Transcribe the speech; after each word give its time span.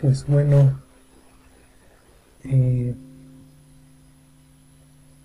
Pues 0.00 0.26
bueno, 0.26 0.80
eh, 2.44 2.94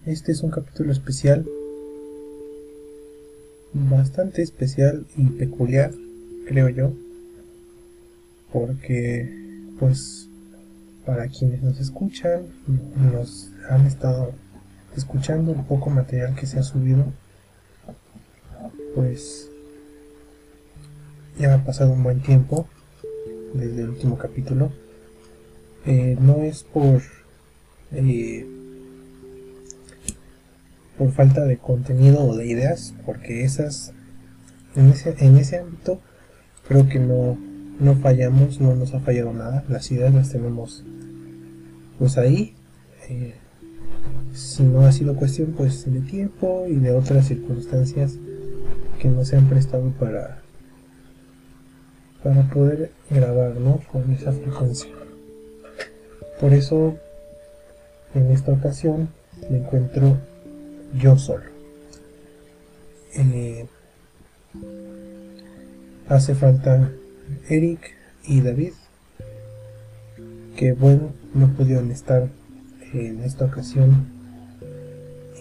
este 0.06 0.34
es 0.34 0.44
un 0.44 0.52
capítulo 0.52 0.92
especial, 0.92 1.46
bastante 3.72 4.42
especial 4.42 5.06
y 5.16 5.28
peculiar, 5.28 5.94
creo 6.46 6.67
yo, 6.67 6.92
porque 8.52 9.34
pues 9.80 10.28
para 11.06 11.30
quienes 11.30 11.63
nos 11.63 11.80
escuchan, 11.80 12.42
nos 13.13 13.52
han 13.70 13.85
estado 13.85 14.34
escuchando 14.98 15.53
el 15.53 15.62
poco 15.62 15.89
material 15.89 16.35
que 16.35 16.48
se 16.48 16.59
ha 16.59 16.63
subido, 16.63 17.05
pues 18.94 19.49
ya 21.39 21.53
ha 21.53 21.63
pasado 21.63 21.94
un 21.94 22.03
buen 22.03 22.21
tiempo 22.21 22.67
desde 23.55 23.84
el 23.84 23.90
último 23.90 24.18
capítulo. 24.18 24.72
Eh, 25.86 26.18
no 26.20 26.41
es 26.41 26.64
por 26.64 27.02
eh, 27.91 28.45
por 30.98 31.12
falta 31.12 31.45
de 31.45 31.58
contenido 31.58 32.23
o 32.23 32.36
de 32.36 32.48
ideas, 32.48 32.94
porque 33.05 33.44
esas 33.44 33.91
en 34.76 34.90
ese, 34.90 35.16
en 35.20 35.38
ese 35.38 35.59
ámbito 35.59 36.00
creo 36.68 36.88
que 36.88 37.00
no, 37.00 37.38
no 37.80 37.95
fallamos, 37.95 38.59
no 38.59 38.76
nos 38.76 38.94
ha 38.94 39.00
fallado 39.00 39.34
nada, 39.34 39.64
las 39.70 39.92
ideas 39.92 40.14
las 40.14 40.31
tenemos 40.31 40.84
pues 42.00 42.17
ahí. 42.17 42.53
Eh, 43.09 43.36
si 44.34 44.64
no 44.64 44.81
ha 44.81 44.92
sido 44.92 45.16
cuestión 45.16 45.53
pues 45.56 45.92
de 45.92 46.02
tiempo 46.02 46.66
y 46.67 46.76
de 46.76 46.92
otras 46.92 47.28
circunstancias 47.28 48.17
que 49.00 49.08
no 49.08 49.23
se 49.23 49.38
han 49.38 49.48
prestado 49.48 49.92
para 49.92 50.42
para 52.26 52.42
poder 52.50 52.90
grabar 53.12 53.56
¿no? 53.58 53.80
con 53.92 54.12
esa 54.12 54.31
frecuencia 54.31 54.90
por 56.42 56.54
eso 56.54 56.95
en 58.16 58.31
esta 58.31 58.52
ocasión 58.52 59.09
me 59.52 59.59
encuentro 59.59 60.18
yo 60.98 61.20
solo 61.20 61.44
eh, 63.14 63.68
hace 66.09 66.34
falta 66.34 66.90
Eric 67.48 67.94
y 68.23 68.42
David 68.42 68.73
que 70.58 70.72
bueno 70.72 71.14
no 71.36 71.53
pudieron 71.53 71.92
estar 71.92 72.28
en 72.92 73.23
esta 73.23 73.46
ocasión 73.46 74.08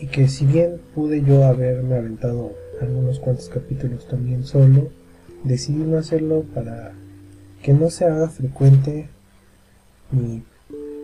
y 0.02 0.08
que 0.08 0.28
si 0.28 0.44
bien 0.44 0.82
pude 0.94 1.24
yo 1.24 1.44
haberme 1.44 1.96
aventado 1.96 2.52
algunos 2.82 3.20
cuantos 3.20 3.48
capítulos 3.48 4.06
también 4.06 4.44
solo, 4.44 4.90
decidí 5.44 5.78
no 5.78 5.98
hacerlo 5.98 6.42
para 6.54 6.92
que 7.62 7.72
no 7.72 7.90
se 7.90 8.04
haga 8.04 8.28
frecuente 8.28 9.08
mi 10.10 10.42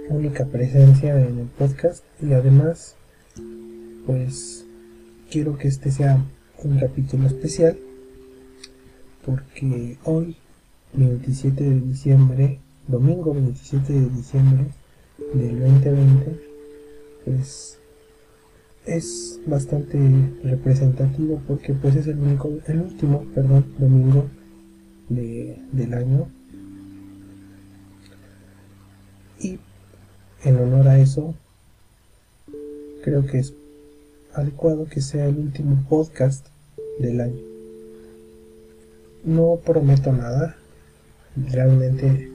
única 0.08 0.44
presencia 0.46 1.14
en 1.20 1.38
el 1.38 1.46
podcast. 1.46 2.04
Y 2.20 2.32
además 2.32 2.96
pues 4.06 4.64
quiero 5.30 5.56
que 5.56 5.68
este 5.68 5.90
sea 5.90 6.18
un 6.64 6.78
capítulo 6.78 7.26
especial 7.26 7.78
porque 9.24 9.98
hoy 10.04 10.36
27 10.94 11.62
de 11.62 11.80
diciembre 11.80 12.58
domingo 12.88 13.32
27 13.32 13.92
de 13.92 14.08
diciembre 14.08 14.64
del 15.34 15.60
2020 15.60 16.40
pues 17.24 17.79
es 18.96 19.38
bastante 19.46 19.98
representativo 20.42 21.40
porque 21.46 21.74
pues 21.74 21.94
es 21.94 22.08
el 22.08 22.18
único, 22.18 22.50
el 22.66 22.80
último, 22.80 23.24
perdón, 23.34 23.64
domingo 23.78 24.26
de, 25.08 25.58
del 25.72 25.94
año. 25.94 26.28
Y 29.38 29.58
en 30.44 30.56
honor 30.56 30.88
a 30.88 30.98
eso, 30.98 31.34
creo 33.04 33.24
que 33.26 33.38
es 33.38 33.54
adecuado 34.34 34.86
que 34.86 35.00
sea 35.00 35.26
el 35.26 35.38
último 35.38 35.84
podcast 35.88 36.46
del 36.98 37.20
año. 37.20 37.40
No 39.24 39.60
prometo 39.64 40.12
nada, 40.12 40.56
realmente 41.36 42.28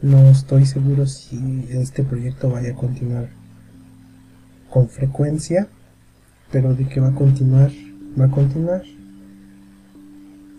no 0.00 0.30
estoy 0.30 0.64
seguro 0.64 1.06
si 1.06 1.66
este 1.70 2.04
proyecto 2.04 2.48
vaya 2.48 2.70
a 2.70 2.76
continuar 2.76 3.39
con 4.70 4.88
frecuencia, 4.88 5.68
pero 6.50 6.74
de 6.74 6.86
que 6.88 7.00
va 7.00 7.08
a 7.08 7.14
continuar, 7.14 7.70
va 8.18 8.26
a 8.26 8.30
continuar. 8.30 8.82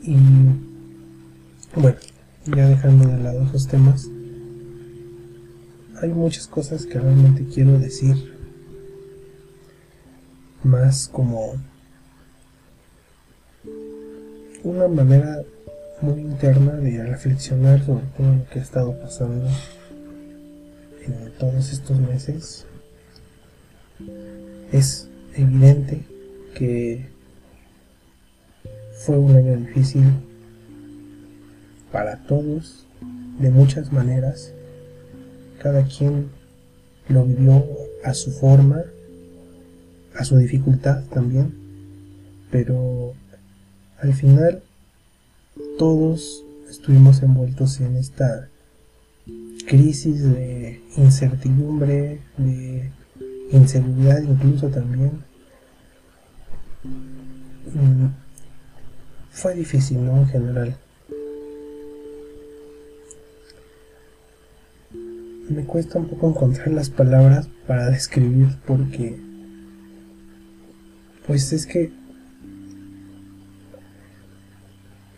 Y 0.03 0.17
bueno, 1.75 1.97
ya 2.45 2.67
dejando 2.67 3.07
de 3.07 3.17
lado 3.23 3.44
esos 3.44 3.67
temas, 3.67 4.07
hay 6.01 6.09
muchas 6.09 6.47
cosas 6.47 6.85
que 6.85 6.99
realmente 6.99 7.45
quiero 7.53 7.79
decir, 7.79 8.16
más 10.63 11.07
como 11.07 11.53
una 14.63 14.88
manera 14.88 15.41
muy 16.01 16.22
interna 16.22 16.73
de 16.73 17.03
reflexionar 17.05 17.85
sobre 17.85 18.05
todo 18.17 18.35
lo 18.35 18.45
que 18.49 18.59
ha 18.59 18.61
estado 18.61 18.99
pasando 18.99 19.47
en 21.05 21.31
todos 21.38 21.72
estos 21.72 21.99
meses 21.99 22.66
es 24.71 25.09
evidente 25.35 26.03
que 26.55 27.07
fue 29.05 29.17
un 29.17 29.35
año 29.35 29.57
difícil 29.57 30.03
para 31.91 32.17
todos, 32.23 32.85
de 33.39 33.49
muchas 33.49 33.91
maneras. 33.91 34.53
Cada 35.61 35.85
quien 35.85 36.29
lo 37.09 37.25
vivió 37.25 37.65
a 38.03 38.13
su 38.13 38.31
forma, 38.31 38.83
a 40.15 40.23
su 40.23 40.37
dificultad 40.37 41.03
también, 41.05 41.53
pero 42.51 43.13
al 43.99 44.13
final 44.13 44.63
todos 45.77 46.43
estuvimos 46.69 47.21
envueltos 47.21 47.79
en 47.81 47.97
esta 47.97 48.49
crisis 49.67 50.23
de 50.23 50.81
incertidumbre, 50.97 52.19
de 52.37 52.91
inseguridad 53.51 54.22
incluso 54.22 54.67
también. 54.69 55.12
Mm, 57.73 58.07
fue 59.31 59.56
difícil, 59.56 60.06
¿no? 60.06 60.17
En 60.17 60.28
general. 60.28 60.78
Me 65.50 65.66
cuesta 65.66 66.00
un 66.00 66.07
poco 66.07 66.29
encontrar 66.29 66.69
las 66.69 66.90
palabras 66.90 67.50
para 67.67 67.90
describir 67.90 68.47
porque... 68.66 69.19
Pues 71.28 71.51
es 71.53 71.66
que... 71.66 71.91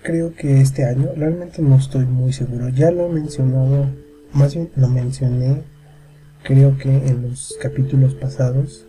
Creo 0.02 0.34
que 0.36 0.60
este 0.60 0.86
año, 0.86 1.10
realmente 1.16 1.62
no 1.62 1.78
estoy 1.78 2.06
muy 2.06 2.34
seguro, 2.34 2.68
ya 2.68 2.92
lo 2.92 3.08
he 3.08 3.14
mencionado, 3.14 3.86
más 4.34 4.54
bien 4.54 4.70
lo 4.76 4.90
mencioné 4.90 5.64
creo 6.44 6.78
que 6.78 6.90
en 6.90 7.24
los 7.24 7.56
capítulos 7.62 8.14
pasados, 8.14 8.86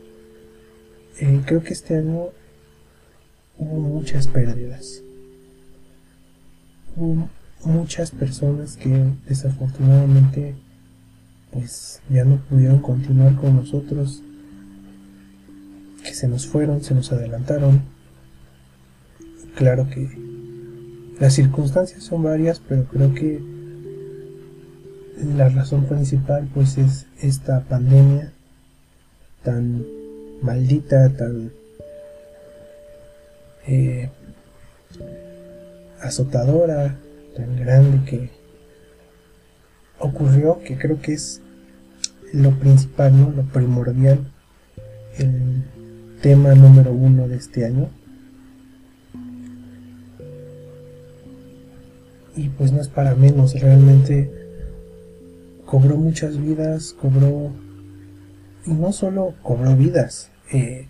eh, 1.21 1.41
creo 1.47 1.63
que 1.63 1.73
este 1.73 1.97
año 1.97 2.27
hubo 3.59 3.81
muchas 3.81 4.27
pérdidas. 4.27 5.01
Hubo 6.97 7.29
muchas 7.65 8.11
personas 8.11 8.77
que 8.77 9.13
desafortunadamente 9.27 10.55
pues 11.53 12.01
ya 12.11 12.25
no 12.25 12.37
pudieron 12.37 12.81
continuar 12.81 13.37
con 13.37 13.57
nosotros, 13.57 14.23
que 16.03 16.13
se 16.15 16.27
nos 16.27 16.47
fueron, 16.47 16.83
se 16.83 16.95
nos 16.95 17.13
adelantaron. 17.13 17.83
Claro 19.55 19.89
que 19.89 20.11
las 21.21 21.35
circunstancias 21.35 22.03
son 22.03 22.25
varias, 22.25 22.61
pero 22.61 22.85
creo 22.87 23.15
que 23.15 23.54
la 25.23 25.49
razón 25.49 25.85
principal 25.85 26.49
pues 26.53 26.77
es 26.79 27.07
esta 27.21 27.61
pandemia 27.61 28.33
tan 29.43 29.85
maldita, 30.43 31.11
tan 31.11 31.53
eh, 33.67 34.11
azotadora, 36.01 36.97
tan 37.37 37.57
grande 37.57 38.05
que 38.11 38.31
ocurrió, 39.99 40.61
que 40.61 40.77
creo 40.77 41.01
que 41.01 41.13
es 41.13 41.41
lo 42.33 42.51
principal, 42.53 43.19
¿no? 43.19 43.31
lo 43.31 43.43
primordial, 43.45 44.19
el 45.19 45.65
tema 46.21 46.55
número 46.55 46.93
uno 46.93 47.29
de 47.29 47.37
este 47.37 47.65
año. 47.65 47.89
Y 52.37 52.49
pues 52.49 52.73
no 52.73 52.81
es 52.81 52.89
para 52.89 53.15
menos, 53.15 53.55
realmente 53.61 54.44
cobró 55.75 55.97
muchas 55.97 56.41
vidas, 56.41 56.95
cobró, 57.01 57.51
y 58.65 58.71
no 58.71 58.93
solo 58.93 59.35
cobró 59.43 59.75
vidas, 59.75 60.31
eh, 60.53 60.87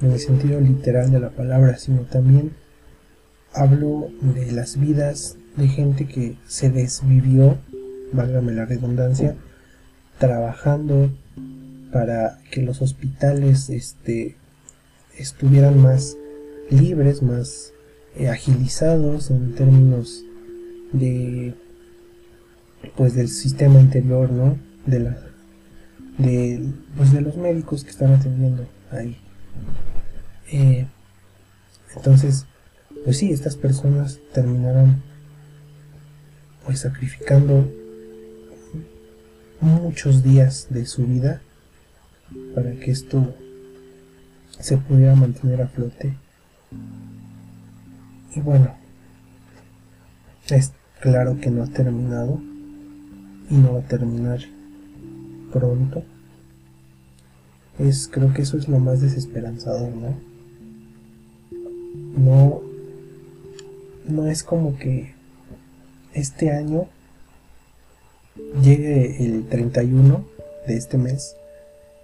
en 0.00 0.12
el 0.12 0.20
sentido 0.20 0.60
literal 0.60 1.10
de 1.10 1.18
la 1.18 1.30
palabra, 1.30 1.78
sino 1.78 2.02
también 2.02 2.52
hablo 3.52 4.10
de 4.20 4.52
las 4.52 4.78
vidas 4.78 5.36
de 5.56 5.66
gente 5.66 6.06
que 6.06 6.36
se 6.46 6.70
desvivió 6.70 7.58
válgame 8.12 8.52
la 8.52 8.66
redundancia, 8.66 9.34
trabajando 10.20 11.10
para 11.92 12.38
que 12.52 12.62
los 12.62 12.82
hospitales 12.82 13.68
este, 13.68 14.36
estuvieran 15.18 15.82
más 15.82 16.16
libres, 16.70 17.20
más 17.20 17.72
eh, 18.14 18.28
agilizados 18.28 19.32
en 19.32 19.56
términos 19.56 20.24
de 20.92 21.56
pues 22.96 23.14
del 23.14 23.28
sistema 23.28 23.80
interior, 23.80 24.30
¿no? 24.30 24.58
De 24.86 25.00
la 25.00 25.18
de 26.18 26.62
pues 26.96 27.12
de 27.12 27.20
los 27.20 27.36
médicos 27.36 27.84
que 27.84 27.90
están 27.90 28.12
atendiendo 28.12 28.66
ahí. 28.90 29.16
Eh, 30.50 30.86
entonces, 31.96 32.46
pues 33.04 33.18
sí, 33.18 33.32
estas 33.32 33.56
personas 33.56 34.18
terminaron 34.32 35.02
pues 36.64 36.80
sacrificando 36.80 37.70
muchos 39.60 40.22
días 40.22 40.68
de 40.70 40.86
su 40.86 41.06
vida 41.06 41.42
para 42.54 42.72
que 42.72 42.90
esto 42.90 43.34
se 44.60 44.76
pudiera 44.76 45.14
mantener 45.14 45.62
a 45.62 45.68
flote. 45.68 46.16
Y 48.34 48.40
bueno, 48.40 48.74
es 50.48 50.72
claro 51.00 51.38
que 51.40 51.50
no 51.50 51.62
ha 51.62 51.66
terminado 51.66 52.40
y 53.54 53.56
no 53.56 53.74
va 53.74 53.78
a 53.80 53.82
terminar 53.82 54.40
pronto. 55.52 56.02
Es, 57.78 58.08
creo 58.08 58.34
que 58.34 58.42
eso 58.42 58.58
es 58.58 58.68
lo 58.68 58.80
más 58.80 59.00
desesperanzador, 59.00 59.90
¿no? 59.94 60.14
No, 62.16 62.62
no 64.08 64.26
es 64.26 64.42
como 64.42 64.76
que 64.76 65.14
este 66.14 66.50
año 66.50 66.86
llegue 68.60 69.24
el 69.24 69.46
31 69.46 70.24
de 70.66 70.76
este 70.76 70.98
mes 70.98 71.36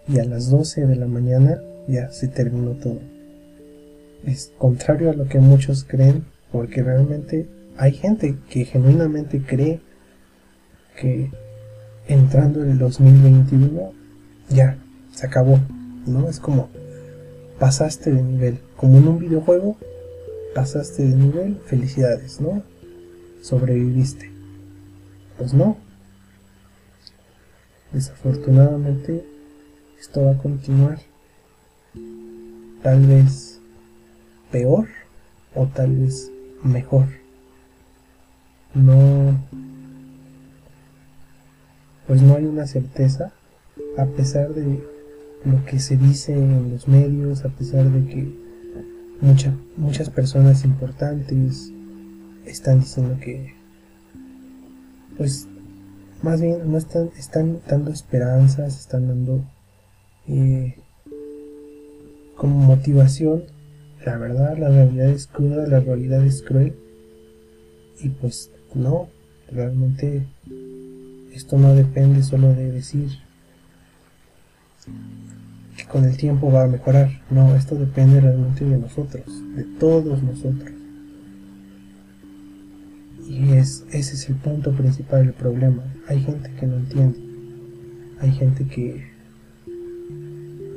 y 0.08 0.20
a 0.20 0.24
las 0.24 0.50
12 0.50 0.86
de 0.86 0.96
la 0.96 1.06
mañana 1.06 1.60
ya 1.88 2.12
se 2.12 2.28
terminó 2.28 2.72
todo. 2.72 3.00
Es 4.24 4.52
contrario 4.56 5.10
a 5.10 5.14
lo 5.14 5.26
que 5.26 5.40
muchos 5.40 5.82
creen, 5.82 6.24
porque 6.52 6.82
realmente 6.82 7.48
hay 7.76 7.92
gente 7.92 8.36
que 8.50 8.64
genuinamente 8.64 9.42
cree 9.42 9.80
que 11.00 11.30
entrando 12.06 12.62
en 12.62 12.72
el 12.72 12.78
2021 12.78 13.92
ya 14.50 14.76
se 15.12 15.26
acabó, 15.26 15.58
¿no? 16.06 16.28
Es 16.28 16.38
como 16.38 16.68
pasaste 17.58 18.12
de 18.12 18.22
nivel, 18.22 18.60
como 18.76 18.98
en 18.98 19.08
un 19.08 19.18
videojuego, 19.18 19.76
pasaste 20.54 21.02
de 21.04 21.16
nivel, 21.16 21.60
felicidades, 21.64 22.40
¿no? 22.40 22.62
Sobreviviste. 23.42 24.30
Pues 25.38 25.54
no. 25.54 25.78
Desafortunadamente 27.92 29.24
esto 29.98 30.24
va 30.24 30.32
a 30.32 30.38
continuar. 30.38 31.00
Tal 32.82 33.06
vez 33.06 33.60
peor 34.50 34.88
o 35.54 35.66
tal 35.66 35.96
vez 35.96 36.30
mejor. 36.62 37.06
No 38.74 39.38
pues 42.10 42.22
no 42.22 42.34
hay 42.34 42.44
una 42.44 42.66
certeza, 42.66 43.32
a 43.96 44.04
pesar 44.04 44.52
de 44.52 44.82
lo 45.44 45.64
que 45.64 45.78
se 45.78 45.96
dice 45.96 46.32
en 46.32 46.72
los 46.72 46.88
medios, 46.88 47.44
a 47.44 47.50
pesar 47.50 47.88
de 47.88 48.04
que 48.04 48.34
muchas 49.76 50.10
personas 50.10 50.64
importantes 50.64 51.70
están 52.46 52.80
diciendo 52.80 53.16
que, 53.20 53.54
pues, 55.16 55.46
más 56.20 56.40
bien 56.40 56.72
no 56.72 56.78
están, 56.78 57.10
están 57.16 57.60
dando 57.68 57.92
esperanzas, 57.92 58.80
están 58.80 59.06
dando 59.06 59.44
eh, 60.26 60.78
como 62.34 62.58
motivación. 62.58 63.44
La 64.04 64.18
verdad, 64.18 64.58
la 64.58 64.68
realidad 64.68 65.10
es 65.10 65.28
cruda, 65.28 65.64
la 65.68 65.78
realidad 65.78 66.26
es 66.26 66.42
cruel. 66.42 66.74
Y 68.00 68.08
pues 68.08 68.50
no, 68.74 69.10
realmente 69.52 70.26
esto 71.32 71.58
no 71.58 71.74
depende 71.74 72.22
solo 72.22 72.48
de 72.54 72.70
decir 72.70 73.10
que 75.76 75.84
con 75.84 76.04
el 76.04 76.16
tiempo 76.16 76.50
va 76.50 76.64
a 76.64 76.68
mejorar. 76.68 77.22
No, 77.30 77.54
esto 77.54 77.76
depende 77.76 78.20
realmente 78.20 78.64
de 78.64 78.78
nosotros, 78.78 79.24
de 79.54 79.64
todos 79.78 80.22
nosotros. 80.22 80.72
Y 83.28 83.52
es, 83.52 83.84
ese 83.90 84.14
es 84.14 84.28
el 84.28 84.36
punto 84.36 84.72
principal 84.72 85.24
del 85.24 85.34
problema. 85.34 85.84
Hay 86.08 86.20
gente 86.20 86.50
que 86.58 86.66
no 86.66 86.76
entiende. 86.76 87.18
Hay 88.20 88.32
gente 88.32 88.66
que, 88.66 89.08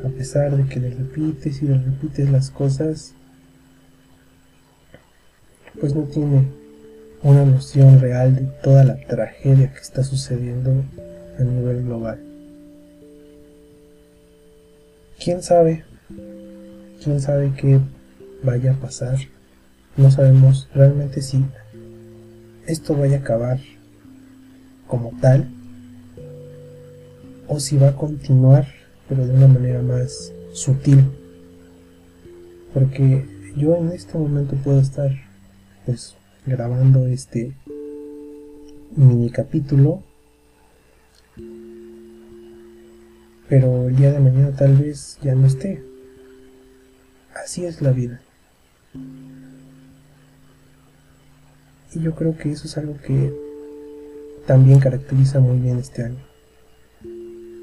a 0.06 0.10
pesar 0.10 0.56
de 0.56 0.66
que 0.66 0.80
le 0.80 0.92
repites 0.92 1.62
y 1.62 1.66
le 1.68 1.80
repites 1.80 2.30
las 2.30 2.52
cosas, 2.52 3.16
pues 5.80 5.96
no 5.96 6.04
tiene 6.04 6.63
una 7.24 7.46
noción 7.46 8.02
real 8.02 8.36
de 8.36 8.42
toda 8.62 8.84
la 8.84 8.98
tragedia 8.98 9.72
que 9.72 9.80
está 9.80 10.04
sucediendo 10.04 10.84
a 11.40 11.44
nivel 11.44 11.84
global. 11.84 12.20
¿Quién 15.24 15.42
sabe? 15.42 15.86
¿Quién 17.02 17.22
sabe 17.22 17.54
qué 17.56 17.80
vaya 18.44 18.74
a 18.74 18.76
pasar? 18.76 19.18
No 19.96 20.12
sabemos 20.12 20.68
realmente 20.76 21.22
si 21.22 21.46
esto 22.68 22.96
vaya 22.96 23.18
a 23.18 23.20
acabar 23.22 23.60
como 24.88 25.12
tal 25.22 25.48
o 27.48 27.60
si 27.60 27.78
va 27.78 27.90
a 27.90 27.96
continuar 27.96 28.68
pero 29.08 29.26
de 29.26 29.34
una 29.34 29.48
manera 29.48 29.82
más 29.82 30.34
sutil 30.54 31.04
porque 32.74 33.26
yo 33.56 33.76
en 33.76 33.92
este 33.92 34.18
momento 34.18 34.56
puedo 34.56 34.80
estar 34.80 35.12
pues 35.86 36.16
grabando 36.46 37.08
este 37.08 37.54
mini 38.96 39.30
capítulo. 39.30 40.04
Pero 43.50 43.88
el 43.88 43.96
día 43.96 44.12
de 44.12 44.20
mañana 44.20 44.56
tal 44.56 44.78
vez 44.78 45.18
ya 45.22 45.36
no 45.36 45.48
esté. 45.48 45.84
Así 47.36 47.66
es 47.66 47.82
la 47.82 47.92
vida. 47.92 48.22
Y 51.94 52.00
yo 52.00 52.16
creo 52.16 52.38
que 52.38 52.52
eso 52.52 52.68
es 52.68 52.78
algo 52.78 52.98
que 53.06 53.34
también 54.48 54.80
caracteriza 54.80 55.40
muy 55.40 55.60
bien 55.60 55.78
este 55.78 56.04
año. 56.04 56.24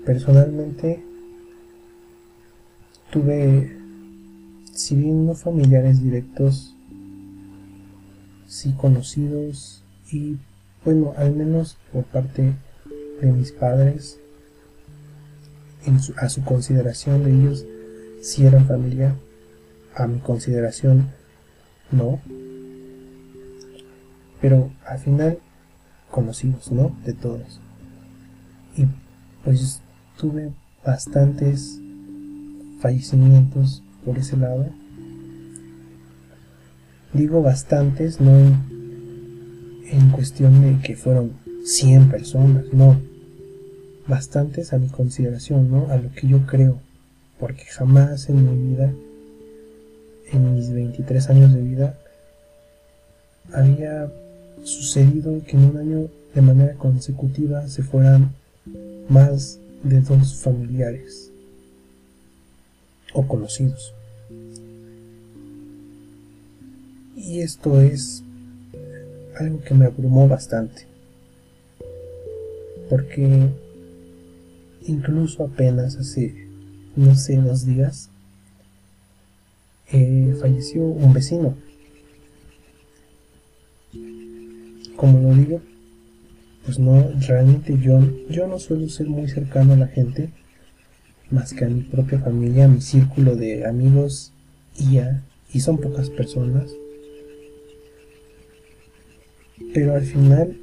Personalmente 0.05 1.03
tuve, 3.11 3.77
si 4.73 4.95
bien 4.95 5.27
no 5.27 5.35
familiares 5.35 6.03
directos, 6.03 6.77
sí 8.51 8.73
conocidos 8.73 9.85
y 10.11 10.37
bueno, 10.85 11.15
al 11.17 11.33
menos 11.33 11.77
por 11.93 12.03
parte 12.05 12.53
de 13.23 13.33
mis 13.33 13.53
padres, 13.53 14.19
a 16.17 16.29
su 16.29 16.45
consideración 16.45 17.23
de 17.23 17.33
ellos, 17.33 17.65
si 18.23 18.45
eran 18.45 18.67
familia, 18.67 19.15
a 19.95 20.07
mi 20.09 20.19
consideración, 20.19 21.11
no. 21.93 22.21
Pero 24.41 24.73
al 24.85 24.99
final, 24.99 25.39
conocidos, 26.11 26.73
¿no? 26.73 26.97
De 27.05 27.13
todos. 27.13 27.61
Y 28.77 28.87
pues 29.45 29.81
tuve 30.19 30.53
bastantes 30.85 31.79
fallecimientos 32.81 33.85
por 34.05 34.19
ese 34.19 34.37
lado 34.37 34.71
Digo 37.13 37.43
bastantes, 37.43 38.21
no 38.21 38.31
en, 38.37 40.11
cuestión 40.11 40.63
de 40.63 40.81
que 40.83 40.97
fueron 40.97 41.33
100 41.65 42.09
personas, 42.09 42.67
no. 42.73 43.01
Bastantes 44.07 44.73
a 44.73 44.79
mi 44.79 44.89
consideración, 44.89 45.71
¿no? 45.71 45.89
A 45.91 45.97
lo 45.97 46.13
que 46.13 46.29
yo 46.29 46.47
creo. 46.47 46.79
Porque 47.39 47.65
jamás 47.65 48.29
en 48.29 48.45
mi 48.45 48.71
vida, 48.71 48.93
en 50.33 50.55
mis 50.55 50.73
23 50.73 51.31
años 51.31 51.53
de 51.53 51.63
vida, 51.63 51.99
había 53.53 54.13
sucedido 54.63 55.43
que 55.45 55.57
en 55.57 55.65
un 55.65 55.77
año 55.79 56.09
de 56.35 56.43
manera 56.43 56.75
consecutiva 56.75 57.67
se 57.67 57.83
fueran 57.83 58.31
más 59.09 59.59
de 59.83 60.01
dos 60.01 60.37
familiares 60.37 61.33
o 63.13 63.27
conocidos. 63.27 63.95
Y 67.23 67.41
esto 67.41 67.81
es 67.83 68.23
algo 69.39 69.61
que 69.61 69.75
me 69.75 69.85
abrumó 69.85 70.27
bastante. 70.27 70.87
Porque 72.89 73.51
incluso 74.87 75.45
apenas 75.45 75.97
hace, 75.97 76.49
no 76.97 77.15
sé, 77.15 77.37
dos 77.37 77.67
días, 77.67 78.09
eh, 79.93 80.35
falleció 80.41 80.83
un 80.83 81.13
vecino. 81.13 81.55
Como 84.97 85.21
lo 85.21 85.35
digo, 85.35 85.61
pues 86.65 86.79
no, 86.79 87.13
realmente 87.29 87.79
yo, 87.79 88.01
yo 88.31 88.47
no 88.47 88.59
suelo 88.59 88.89
ser 88.89 89.09
muy 89.09 89.29
cercano 89.29 89.75
a 89.75 89.77
la 89.77 89.89
gente, 89.89 90.31
más 91.31 91.53
que 91.53 91.67
a 91.67 91.69
mi 91.69 91.83
propia 91.83 92.19
familia, 92.19 92.65
a 92.65 92.69
mi 92.69 92.81
círculo 92.81 93.37
de 93.37 93.67
amigos 93.67 94.33
y 94.79 94.95
ya, 94.95 95.23
y 95.53 95.61
son 95.61 95.79
pocas 95.79 96.09
personas. 96.09 96.71
Pero 99.75 99.95
al 99.95 100.05
final 100.05 100.57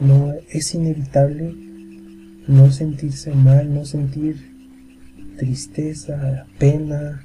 no 0.00 0.34
es 0.50 0.74
inevitable 0.74 1.54
no 2.48 2.72
sentirse 2.72 3.32
mal, 3.34 3.72
no 3.72 3.84
sentir 3.84 4.36
tristeza, 5.36 6.46
pena 6.58 7.24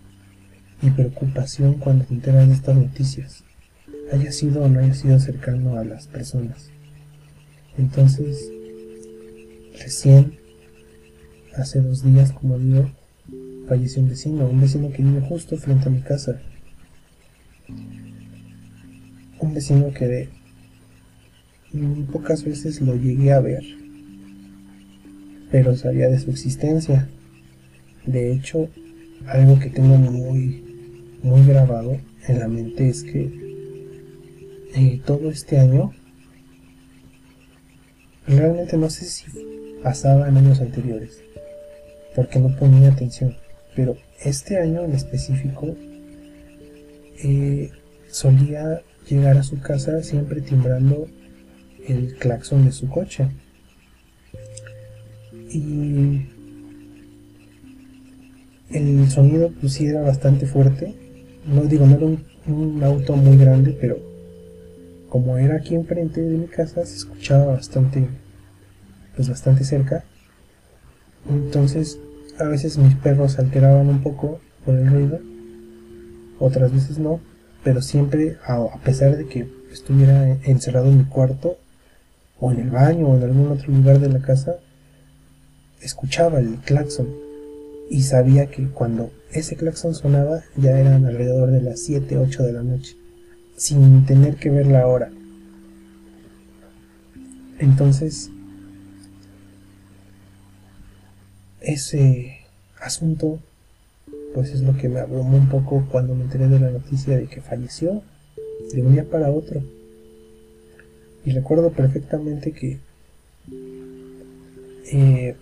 y 0.82 0.90
preocupación 0.90 1.76
cuando 1.76 2.06
te 2.06 2.14
enteras 2.14 2.48
de 2.48 2.54
estas 2.54 2.76
noticias, 2.76 3.44
haya 4.12 4.32
sido 4.32 4.64
o 4.64 4.70
no 4.70 4.82
haya 4.82 4.94
sido 4.94 5.20
cercano 5.20 5.78
a 5.78 5.86
las 5.86 6.08
personas. 6.08 6.70
Entonces, 7.78 8.52
recién, 9.80 10.38
hace 11.56 11.82
dos 11.82 12.04
días, 12.04 12.34
como 12.34 12.60
digo, 12.60 12.92
falleció 13.68 14.02
un 14.02 14.10
vecino, 14.10 14.46
un 14.46 14.60
vecino 14.60 14.92
que 14.92 15.04
vive 15.04 15.22
justo 15.22 15.58
frente 15.58 15.88
a 15.88 15.92
mi 15.92 16.02
casa. 16.02 16.42
Un 19.44 19.54
vecino 19.54 19.94
que 19.94 20.30
pocas 22.12 22.44
veces 22.44 22.82
lo 22.82 22.96
llegué 22.96 23.32
a 23.34 23.40
ver, 23.40 23.64
pero 25.52 25.76
sabía 25.76 26.08
de 26.08 26.20
su 26.20 26.32
existencia. 26.32 27.10
De 28.06 28.32
hecho, 28.32 28.70
algo 29.28 29.60
que 29.60 29.70
tengo 29.70 29.98
muy, 29.98 30.64
muy 31.24 31.46
grabado 31.46 31.98
en 32.28 32.40
la 32.40 32.48
mente 32.48 32.90
es 32.90 33.04
que 33.04 33.32
eh, 34.76 35.02
todo 35.06 35.30
este 35.30 35.60
año 35.60 35.94
Realmente 38.28 38.78
no 38.78 38.90
sé 38.90 39.06
si 39.06 39.26
pasaba 39.84 40.30
en 40.30 40.38
años 40.38 40.62
anteriores, 40.62 41.22
porque 42.16 42.40
no 42.40 42.56
ponía 42.56 42.90
atención, 42.90 43.36
pero 43.76 43.98
este 44.24 44.58
año 44.58 44.86
en 44.86 44.94
específico 44.94 45.76
eh, 47.22 47.70
solía 48.10 48.82
llegar 49.10 49.38
a 49.38 49.44
su 49.44 49.60
casa 49.60 50.02
siempre 50.04 50.42
timbrando 50.42 51.08
el 51.88 52.16
claxon 52.16 52.66
de 52.66 52.72
su 52.72 52.90
coche. 52.90 53.28
Y 55.50 56.28
el 58.72 59.10
sonido 59.10 59.52
pues 59.60 59.74
sí 59.74 59.86
era 59.86 60.02
bastante 60.02 60.46
fuerte. 60.46 60.96
No 61.46 61.64
digo, 61.64 61.86
no 61.86 61.96
era 61.96 62.06
un, 62.06 62.24
un 62.48 62.84
auto 62.84 63.16
muy 63.16 63.38
grande, 63.38 63.78
pero 63.80 63.98
como 65.10 65.38
era 65.38 65.58
aquí 65.58 65.76
enfrente 65.76 66.22
de 66.22 66.38
mi 66.38 66.48
casa, 66.48 66.86
se 66.86 66.96
escuchaba 66.96 67.46
bastante, 67.46 68.08
pues 69.16 69.30
bastante 69.30 69.64
cerca. 69.64 70.04
Entonces, 71.30 72.00
a 72.40 72.46
veces 72.46 72.78
mis 72.78 72.96
perros 72.96 73.38
alteraban 73.38 73.90
un 73.90 74.02
poco 74.02 74.40
por 74.66 74.76
el 74.76 74.90
ruido, 74.90 75.20
otras 76.40 76.74
veces 76.74 76.98
no, 76.98 77.20
pero 77.64 77.82
siempre, 77.82 78.38
a 78.46 78.78
pesar 78.84 79.18
de 79.18 79.28
que 79.28 79.48
estuviera 79.72 80.28
encerrado 80.44 80.90
en 80.90 80.98
mi 80.98 81.06
cuarto, 81.06 81.58
o 82.40 82.52
en 82.52 82.60
el 82.60 82.70
baño, 82.70 83.08
o 83.08 83.16
en 83.16 83.24
algún 83.24 83.52
otro 83.52 83.72
lugar 83.72 84.00
de 84.00 84.10
la 84.10 84.20
casa, 84.20 84.56
escuchaba 85.82 86.40
el 86.40 86.58
claxon 86.58 87.08
y 87.90 88.02
sabía 88.02 88.48
que 88.48 88.68
cuando 88.70 89.12
ese 89.32 89.56
claxon 89.56 89.94
sonaba 89.96 90.44
ya 90.56 90.80
eran 90.80 91.06
alrededor 91.06 91.52
de 91.52 91.62
las 91.62 91.82
7, 91.82 92.18
8 92.18 92.44
de 92.44 92.54
la 92.54 92.64
noche 92.64 92.96
sin 93.56 94.06
tener 94.06 94.36
que 94.36 94.50
ver 94.50 94.68
la 94.68 94.88
hora. 94.88 95.10
Entonces, 97.60 98.30
ese 101.62 102.40
asunto, 102.82 103.40
pues 104.34 104.52
es 104.52 104.62
lo 104.62 104.76
que 104.78 104.90
me 104.90 105.00
abrumó 105.00 105.38
un 105.38 105.50
poco 105.50 105.86
cuando 105.92 106.16
me 106.16 106.24
enteré 106.24 106.48
de 106.48 106.60
la 106.60 106.72
noticia 106.72 107.18
de 107.18 107.28
que 107.28 107.42
falleció 107.42 108.02
de 108.74 108.82
un 108.82 108.94
día 108.94 109.06
para 109.10 109.32
otro. 109.32 109.62
Y 111.26 111.32
recuerdo 111.32 111.72
perfectamente 111.72 112.52
que 112.52 112.80
eh, 114.92 115.36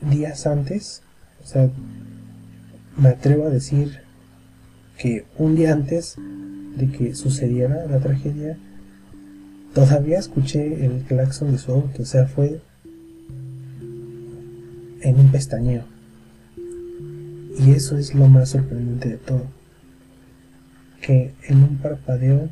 días 0.00 0.46
antes, 0.46 1.02
o 1.42 1.46
sea, 1.46 1.70
me 2.96 3.08
atrevo 3.08 3.46
a 3.46 3.50
decir 3.50 4.00
que 4.98 5.24
un 5.38 5.56
día 5.56 5.72
antes 5.72 6.16
de 6.76 6.90
que 6.90 7.14
sucediera 7.14 7.86
la 7.86 7.98
tragedia, 7.98 8.56
todavía 9.74 10.18
escuché 10.18 10.84
el 10.84 11.02
claxon 11.02 11.52
de 11.52 11.58
su 11.58 11.72
auto, 11.72 12.02
o 12.02 12.06
sea, 12.06 12.26
fue 12.26 12.60
en 15.00 15.18
un 15.18 15.30
pestañeo. 15.30 15.84
Y 17.58 17.72
eso 17.72 17.98
es 17.98 18.14
lo 18.14 18.28
más 18.28 18.50
sorprendente 18.50 19.10
de 19.10 19.16
todo, 19.18 19.46
que 21.00 21.34
en 21.44 21.62
un 21.62 21.78
parpadeo 21.78 22.48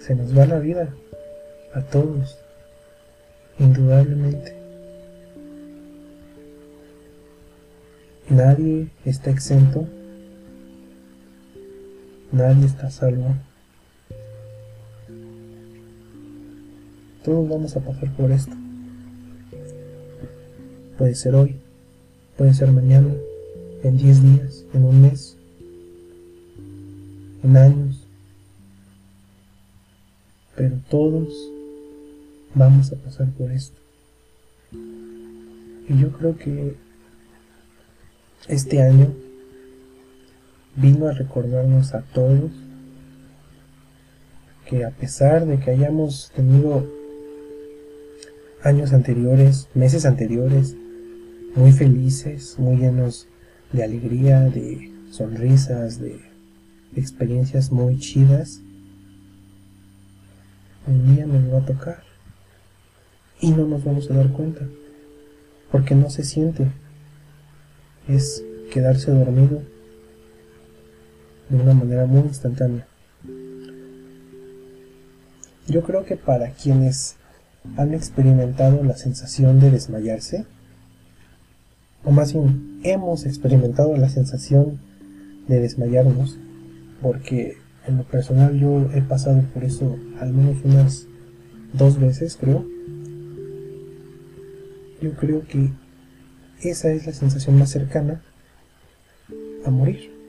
se 0.00 0.14
nos 0.14 0.36
va 0.36 0.46
la 0.46 0.58
vida 0.58 0.88
a 1.74 1.82
todos, 1.82 2.38
indudablemente. 3.58 4.54
Nadie 8.28 8.88
está 9.04 9.30
exento 9.30 9.86
Nadie 12.32 12.66
está 12.66 12.88
salvo. 12.90 13.34
Todos 17.24 17.48
vamos 17.48 17.76
a 17.76 17.80
pasar 17.80 18.08
por 18.12 18.30
esto. 18.30 18.52
Puede 20.96 21.16
ser 21.16 21.34
hoy, 21.34 21.56
puede 22.40 22.54
ser 22.54 22.72
mañana, 22.72 23.12
en 23.82 23.98
10 23.98 24.22
días, 24.22 24.64
en 24.72 24.84
un 24.86 25.02
mes, 25.02 25.36
en 27.44 27.54
años. 27.54 28.08
Pero 30.56 30.76
todos 30.88 31.28
vamos 32.54 32.90
a 32.92 32.96
pasar 32.96 33.28
por 33.32 33.52
esto. 33.52 33.78
Y 34.72 35.98
yo 35.98 36.12
creo 36.12 36.38
que 36.38 36.76
este 38.48 38.80
año 38.80 39.12
vino 40.76 41.08
a 41.08 41.12
recordarnos 41.12 41.92
a 41.92 42.00
todos 42.00 42.52
que 44.64 44.86
a 44.86 44.90
pesar 44.92 45.44
de 45.44 45.60
que 45.60 45.72
hayamos 45.72 46.32
tenido 46.34 46.86
años 48.62 48.94
anteriores, 48.94 49.68
meses 49.74 50.06
anteriores, 50.06 50.74
muy 51.54 51.72
felices, 51.72 52.56
muy 52.58 52.76
llenos 52.76 53.26
de 53.72 53.84
alegría, 53.84 54.40
de 54.40 54.90
sonrisas, 55.10 56.00
de 56.00 56.20
experiencias 56.94 57.70
muy 57.70 57.98
chidas, 57.98 58.60
un 60.86 61.14
día 61.14 61.26
nos 61.26 61.52
va 61.52 61.58
a 61.58 61.66
tocar 61.66 62.02
y 63.40 63.50
no 63.50 63.66
nos 63.66 63.84
vamos 63.84 64.10
a 64.10 64.14
dar 64.14 64.30
cuenta, 64.32 64.66
porque 65.70 65.94
no 65.94 66.10
se 66.10 66.24
siente, 66.24 66.66
es 68.08 68.42
quedarse 68.72 69.10
dormido 69.10 69.62
de 71.48 71.56
una 71.56 71.74
manera 71.74 72.06
muy 72.06 72.22
instantánea. 72.22 72.86
Yo 75.66 75.82
creo 75.82 76.04
que 76.04 76.16
para 76.16 76.50
quienes 76.50 77.16
han 77.76 77.94
experimentado 77.94 78.82
la 78.82 78.96
sensación 78.96 79.60
de 79.60 79.70
desmayarse, 79.70 80.46
o 82.04 82.10
más 82.10 82.32
bien 82.32 82.80
hemos 82.82 83.26
experimentado 83.26 83.96
la 83.96 84.08
sensación 84.08 84.78
de 85.48 85.60
desmayarnos, 85.60 86.38
porque 87.02 87.56
en 87.86 87.98
lo 87.98 88.04
personal 88.04 88.58
yo 88.58 88.90
he 88.94 89.02
pasado 89.02 89.42
por 89.52 89.64
eso 89.64 89.96
al 90.18 90.32
menos 90.32 90.64
unas 90.64 91.06
dos 91.72 91.98
veces, 91.98 92.36
creo. 92.40 92.64
Yo 95.00 95.12
creo 95.14 95.46
que 95.46 95.70
esa 96.62 96.92
es 96.92 97.06
la 97.06 97.12
sensación 97.12 97.58
más 97.58 97.70
cercana 97.70 98.22
a 99.64 99.70
morir 99.70 100.20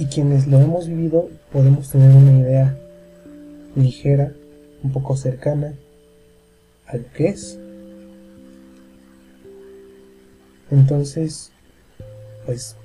y 0.00 0.06
quienes 0.06 0.46
lo 0.46 0.58
hemos 0.58 0.88
vivido 0.88 1.28
podemos 1.52 1.90
tener 1.90 2.16
una 2.16 2.32
idea 2.32 2.78
ligera, 3.76 4.32
un 4.82 4.92
poco 4.92 5.14
cercana 5.14 5.74
a 6.86 6.96
lo 6.96 7.04
que 7.12 7.28
es. 7.28 7.58
Entonces, 10.70 11.50
pues 12.46 12.76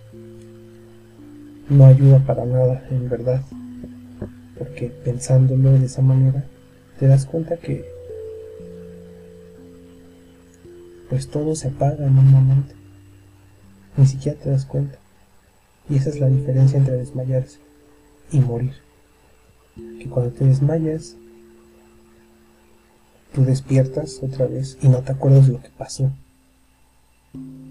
no 1.70 1.86
ayuda 1.86 2.20
para 2.20 2.46
nada, 2.46 2.86
en 2.90 3.10
verdad, 3.10 3.42
porque 4.58 4.88
pensándolo 4.90 5.72
de 5.72 5.86
esa 5.86 6.02
manera, 6.02 6.46
te 7.00 7.08
das 7.08 7.26
cuenta 7.26 7.58
que 7.58 7.86
pues 11.10 11.28
todo 11.28 11.56
se 11.56 11.70
apaga 11.70 12.06
en 12.06 12.18
un 12.18 12.32
momento. 12.32 12.74
Ni 13.98 14.06
siquiera 14.06 14.38
te 14.40 14.50
das 14.50 14.66
cuenta. 14.66 14.98
Y 15.90 15.98
esa 15.98 16.10
es 16.10 16.20
la 16.20 16.28
diferencia 16.28 16.78
entre 16.78 16.96
desmayarse 16.96 17.60
y 18.32 18.40
morir. 18.40 18.74
Que 19.76 20.10
cuando 20.10 20.32
te 20.32 20.46
desmayas, 20.46 21.16
tú 23.34 23.46
despiertas 23.46 24.20
otra 24.24 24.48
vez 24.48 24.78
y 24.82 24.88
no 24.88 25.00
te 25.04 25.12
acuerdas 25.12 25.48
de 25.48 25.54
lo 25.54 25.62
que 25.62 25.70
pasó. 25.70 26.12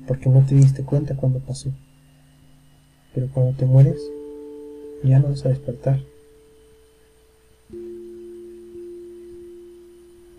Porque 0.06 0.28
no 0.28 0.44
te 0.46 0.54
diste 0.54 0.84
cuenta 0.84 1.16
cuando 1.16 1.38
pasó. 1.38 1.70
Pero 3.14 3.28
cuando 3.32 3.56
te 3.56 3.64
mueres, 3.64 4.00
ya 5.02 5.18
no 5.18 5.28
vas 5.28 5.44
a 5.46 5.50
despertar. 5.50 6.00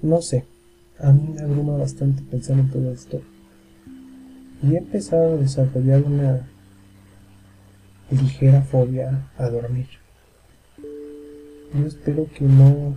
No 0.02 0.22
sé, 0.22 0.46
a 1.00 1.12
mí 1.12 1.34
me 1.34 1.42
abruma 1.42 1.78
bastante 1.78 2.22
pensar 2.22 2.60
en 2.60 2.70
todo 2.70 2.92
esto. 2.92 3.22
Y 4.62 4.76
he 4.76 4.78
empezado 4.78 5.34
a 5.34 5.38
desarrollar 5.38 6.04
una 6.04 6.48
ligera 8.12 8.62
fobia 8.62 9.30
a 9.38 9.50
dormir. 9.50 9.88
Yo 11.74 11.88
espero 11.88 12.28
que 12.38 12.46
no 12.46 12.96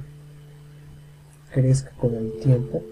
crezca 1.53 1.91
con 1.93 2.15
el 2.15 2.33
tiempo. 2.41 2.83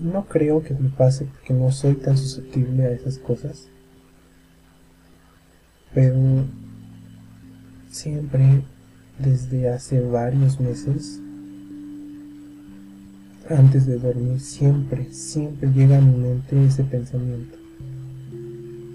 No 0.00 0.24
creo 0.26 0.62
que 0.62 0.74
me 0.74 0.88
pase 0.88 1.24
porque 1.26 1.54
no 1.54 1.70
soy 1.72 1.94
tan 1.94 2.16
susceptible 2.16 2.84
a 2.84 2.92
esas 2.92 3.18
cosas. 3.18 3.68
Pero 5.94 6.16
siempre, 7.90 8.62
desde 9.18 9.68
hace 9.68 10.00
varios 10.00 10.58
meses, 10.58 11.20
antes 13.48 13.86
de 13.86 13.98
dormir, 13.98 14.40
siempre, 14.40 15.12
siempre 15.12 15.70
llega 15.70 15.98
a 15.98 16.00
mi 16.00 16.16
mente 16.16 16.64
ese 16.64 16.82
pensamiento. 16.82 17.58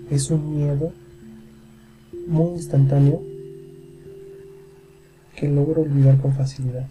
Es 0.10 0.30
un 0.32 0.56
miedo 0.56 0.92
muy 2.28 2.54
instantáneo 2.54 3.22
que 5.36 5.48
logro 5.48 5.84
olvidar 5.84 6.20
con 6.20 6.34
facilidad, 6.34 6.88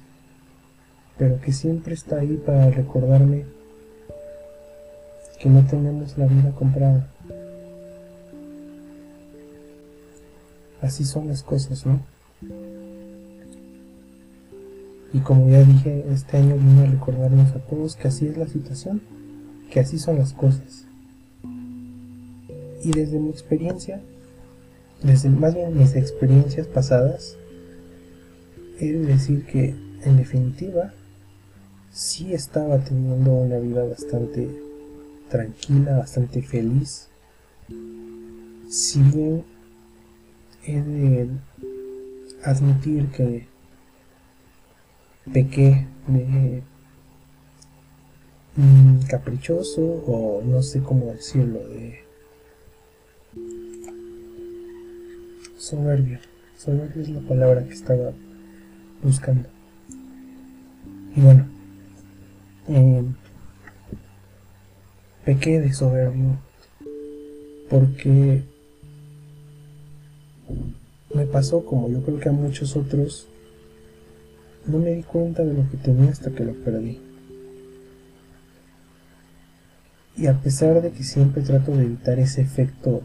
pero 1.19 1.41
que 1.41 1.53
siempre 1.53 1.95
está 1.95 2.21
ahí 2.21 2.41
para 2.45 2.71
recordarme 2.71 3.45
que 5.39 5.49
no 5.49 5.65
tenemos 5.67 6.19
la 6.19 6.27
vida 6.27 6.51
comprada. 6.53 7.09
Así 10.81 11.05
son 11.05 11.29
las 11.29 11.43
cosas, 11.43 11.85
¿no? 11.87 12.01
Y 15.13 15.21
como 15.21 15.49
ya 15.49 15.63
dije, 15.63 16.05
este 16.11 16.37
año 16.37 16.57
vino 16.57 16.83
a 16.83 16.87
recordarnos 16.87 17.53
a 17.53 17.61
todos 17.61 17.97
que 17.97 18.09
así 18.09 18.27
es 18.27 18.37
la 18.37 18.47
situación, 18.47 19.01
que 19.71 19.81
así 19.81 19.99
son 19.99 20.19
las 20.19 20.33
cosas. 20.33 20.85
Y 22.85 22.93
desde 22.93 23.19
mi 23.19 23.31
experiencia, 23.31 24.01
desde 25.03 25.31
más 25.31 25.55
bien 25.55 25.77
mis 25.77 25.97
experiencias 25.97 26.67
pasadas, 26.67 27.37
he 28.79 28.93
de 28.93 29.07
decir 29.07 29.47
que 29.47 29.75
en 30.05 30.17
definitiva 30.17 30.93
sí 31.91 32.35
estaba 32.35 32.79
teniendo 32.79 33.33
una 33.33 33.59
vida 33.59 33.85
bastante 33.85 34.68
tranquila, 35.29 35.99
bastante 35.99 36.43
feliz. 36.43 37.09
Si 38.69 39.01
bien 39.01 39.45
he 40.65 40.81
de 40.81 41.29
admitir 42.45 43.09
que 43.09 43.47
pequé 45.33 45.87
de 46.07 46.63
mm, 48.57 49.01
caprichoso 49.09 49.83
o 49.83 50.43
no 50.45 50.63
sé 50.63 50.83
cómo 50.83 51.07
decirlo, 51.13 51.61
de 51.69 52.01
soberbio. 55.57 56.19
Soberbio 56.57 57.03
es 57.03 57.09
la 57.11 57.21
palabra 57.21 57.65
que 57.65 57.75
estaba 57.75 58.13
buscando. 59.03 59.49
Y 61.15 61.21
bueno, 61.21 61.47
eh, 62.69 63.05
pequé 65.29 65.61
de 65.61 65.75
soberbio 65.75 66.39
porque 67.69 68.41
me 71.15 71.27
pasó 71.27 71.67
como 71.67 71.91
yo 71.91 72.01
creo 72.01 72.19
que 72.19 72.31
a 72.31 72.33
muchos 72.33 72.77
otros 72.77 73.29
no 74.65 74.79
me 74.79 74.95
di 74.95 75.03
cuenta 75.03 75.45
de 75.45 75.53
lo 75.53 75.71
que 75.71 75.77
tenía 75.77 76.11
hasta 76.11 76.31
que 76.31 76.47
lo 76.47 76.55
perdí. 76.55 76.99
Y 80.17 80.29
a 80.29 80.41
pesar 80.41 80.81
de 80.81 80.93
que 80.93 81.05
siempre 81.05 81.43
trato 81.43 81.77
de 81.77 81.85
evitar 81.85 82.19
ese 82.19 82.41
efecto 82.41 83.03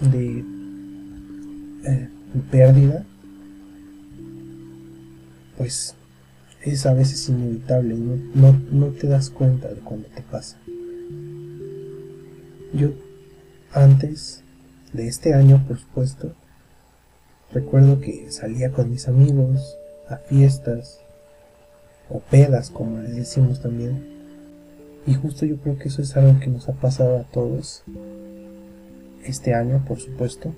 de, 0.00 0.44
eh, 1.84 2.08
pérdida, 2.52 3.04
pues 5.58 5.96
es 6.64 6.86
a 6.86 6.94
veces 6.94 7.28
inevitable, 7.28 7.94
no, 7.94 8.16
no, 8.34 8.60
no 8.70 8.86
te 8.88 9.06
das 9.06 9.30
cuenta 9.30 9.68
de 9.68 9.80
cuando 9.80 10.08
te 10.08 10.22
pasa. 10.22 10.58
Yo 12.72 12.92
antes 13.72 14.42
de 14.92 15.08
este 15.08 15.34
año, 15.34 15.64
por 15.66 15.78
supuesto, 15.78 16.32
recuerdo 17.52 18.00
que 18.00 18.30
salía 18.30 18.70
con 18.70 18.90
mis 18.90 19.08
amigos, 19.08 19.76
a 20.08 20.16
fiestas 20.16 21.00
o 22.08 22.20
pedas, 22.20 22.70
como 22.70 23.00
les 23.00 23.14
decimos 23.16 23.60
también. 23.60 24.14
Y 25.06 25.14
justo 25.14 25.44
yo 25.44 25.56
creo 25.58 25.78
que 25.78 25.88
eso 25.88 26.02
es 26.02 26.16
algo 26.16 26.40
que 26.40 26.46
nos 26.46 26.68
ha 26.68 26.72
pasado 26.72 27.18
a 27.18 27.24
todos 27.24 27.82
este 29.24 29.54
año, 29.54 29.84
por 29.86 29.98
supuesto. 29.98 30.54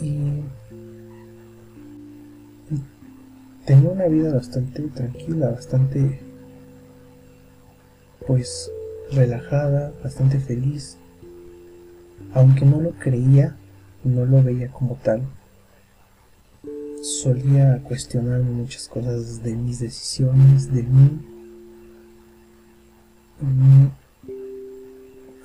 Y 0.00 0.42
tenía 3.64 3.90
una 3.90 4.06
vida 4.06 4.32
bastante 4.32 4.82
tranquila, 4.82 5.50
bastante 5.50 6.20
pues 8.26 8.70
relajada, 9.12 9.92
bastante 10.02 10.38
feliz. 10.38 10.96
Aunque 12.32 12.64
no 12.64 12.80
lo 12.80 12.92
creía, 12.92 13.56
no 14.02 14.24
lo 14.24 14.42
veía 14.42 14.68
como 14.68 14.96
tal 14.96 15.22
solía 17.04 17.82
cuestionar 17.82 18.40
muchas 18.40 18.88
cosas 18.88 19.42
de 19.42 19.54
mis 19.54 19.78
decisiones, 19.78 20.72
de 20.72 20.82
mí. 20.82 21.20
Mm, 23.40 23.86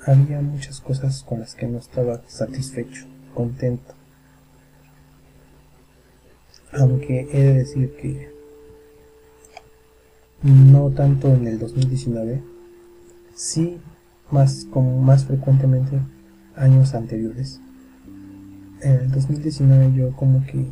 había 0.06 0.40
muchas 0.40 0.80
cosas 0.80 1.22
con 1.22 1.40
las 1.40 1.54
que 1.54 1.66
no 1.66 1.78
estaba 1.78 2.22
satisfecho, 2.26 3.04
contento. 3.34 3.99
Aunque 6.72 7.28
he 7.32 7.42
de 7.42 7.54
decir 7.54 7.96
que 7.96 8.30
no 10.42 10.90
tanto 10.90 11.28
en 11.28 11.46
el 11.46 11.58
2019, 11.58 12.42
sí 13.34 13.78
más 14.30 14.66
como 14.70 15.00
más 15.00 15.24
frecuentemente 15.24 16.00
años 16.54 16.94
anteriores. 16.94 17.60
En 18.82 18.92
el 18.92 19.10
2019 19.10 19.92
yo 19.94 20.16
como 20.16 20.46
que 20.46 20.66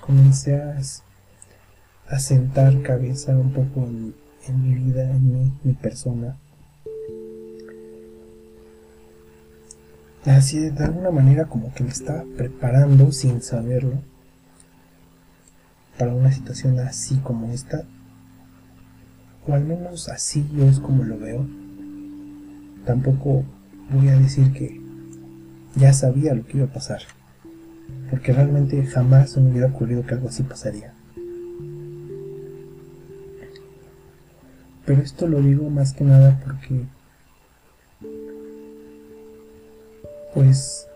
comencé 0.00 0.56
a, 0.56 0.80
sentar 2.18 2.82
cabeza 2.82 3.36
un 3.36 3.52
poco 3.52 3.86
en, 4.46 4.62
mi 4.62 4.74
vida, 4.74 5.10
en 5.10 5.52
mi 5.64 5.72
persona. 5.72 6.36
Así 10.26 10.58
de 10.70 10.84
alguna 10.84 11.10
manera 11.10 11.46
como 11.46 11.72
que 11.74 11.82
me 11.82 11.90
estaba 11.90 12.24
preparando 12.36 13.10
sin 13.10 13.42
saberlo 13.42 13.98
para 16.04 16.16
una 16.16 16.32
situación 16.32 16.78
así 16.80 17.16
como 17.16 17.50
esta. 17.50 17.84
O 19.48 19.54
al 19.54 19.64
menos 19.64 20.10
así 20.10 20.46
yo 20.54 20.64
es 20.64 20.78
como 20.78 21.02
lo 21.02 21.18
veo. 21.18 21.46
Tampoco 22.84 23.44
voy 23.90 24.08
a 24.08 24.18
decir 24.18 24.52
que 24.52 24.80
ya 25.76 25.94
sabía 25.94 26.34
lo 26.34 26.44
que 26.44 26.58
iba 26.58 26.66
a 26.66 26.72
pasar 26.72 27.00
porque 28.10 28.32
realmente 28.32 28.84
jamás 28.84 29.36
me 29.38 29.50
hubiera 29.50 29.68
ocurrido 29.68 30.04
que 30.04 30.14
algo 30.14 30.28
así 30.28 30.42
pasaría. 30.42 30.92
Pero 34.84 35.00
esto 35.00 35.26
lo 35.26 35.40
digo 35.40 35.70
más 35.70 35.94
que 35.94 36.04
nada 36.04 36.38
porque, 36.44 36.84
pues, 40.34 40.86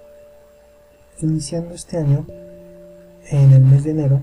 iniciando 1.20 1.74
este 1.74 1.96
año, 1.96 2.26
en 3.30 3.52
el 3.52 3.62
mes 3.62 3.84
de 3.84 3.90
enero, 3.90 4.22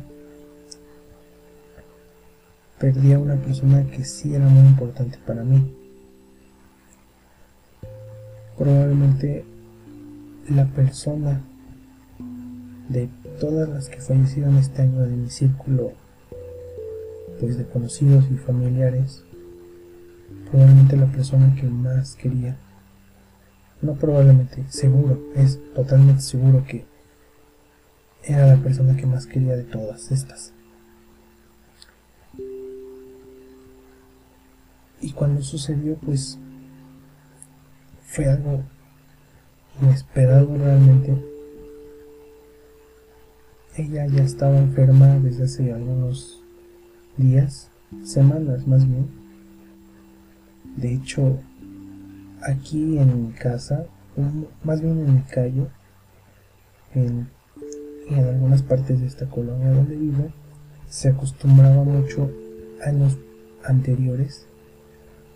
perdí 2.85 3.13
a 3.13 3.17
una 3.17 3.35
persona 3.35 3.83
que 3.89 4.05
sí 4.05 4.35
era 4.35 4.47
muy 4.47 4.67
importante 4.67 5.17
para 5.25 5.43
mí. 5.43 5.75
Probablemente 8.55 9.43
la 10.49 10.65
persona 10.67 11.41
de 12.89 13.09
todas 13.39 13.67
las 13.69 13.89
que 13.89 13.99
fallecieron 14.01 14.57
este 14.57 14.83
año 14.83 15.01
de 15.01 15.15
mi 15.15 15.31
círculo 15.31 15.93
pues 17.39 17.57
de 17.57 17.65
conocidos 17.65 18.25
y 18.29 18.35
familiares 18.35 19.23
probablemente 20.51 20.95
la 20.95 21.07
persona 21.07 21.55
que 21.55 21.63
más 21.67 22.15
quería 22.15 22.55
no 23.81 23.95
probablemente 23.95 24.63
seguro 24.69 25.19
es 25.35 25.59
totalmente 25.73 26.21
seguro 26.21 26.63
que 26.67 26.85
era 28.23 28.45
la 28.45 28.57
persona 28.57 28.95
que 28.95 29.07
más 29.07 29.25
quería 29.25 29.57
de 29.57 29.63
todas 29.63 30.11
estas 30.11 30.54
Y 35.01 35.11
cuando 35.11 35.41
sucedió, 35.41 35.95
pues 35.95 36.37
fue 38.01 38.25
algo 38.25 38.63
inesperado 39.81 40.55
realmente. 40.57 41.13
Ella 43.77 44.07
ya 44.07 44.23
estaba 44.23 44.57
enferma 44.57 45.19
desde 45.19 45.43
hace 45.43 45.73
algunos 45.73 46.41
días, 47.17 47.69
semanas 48.03 48.65
más 48.67 48.87
bien. 48.87 49.07
De 50.77 50.93
hecho, 50.93 51.39
aquí 52.41 52.97
en 52.97 53.27
mi 53.27 53.33
casa, 53.33 53.85
más 54.63 54.81
bien 54.81 54.99
en 54.99 55.15
mi 55.15 55.21
calle, 55.23 55.67
en, 56.93 57.29
en 58.09 58.25
algunas 58.25 58.61
partes 58.61 59.01
de 59.01 59.07
esta 59.07 59.25
colonia 59.29 59.71
donde 59.71 59.97
vivo, 59.97 60.31
se 60.87 61.09
acostumbraba 61.09 61.83
mucho 61.83 62.31
años 62.85 63.17
anteriores 63.65 64.47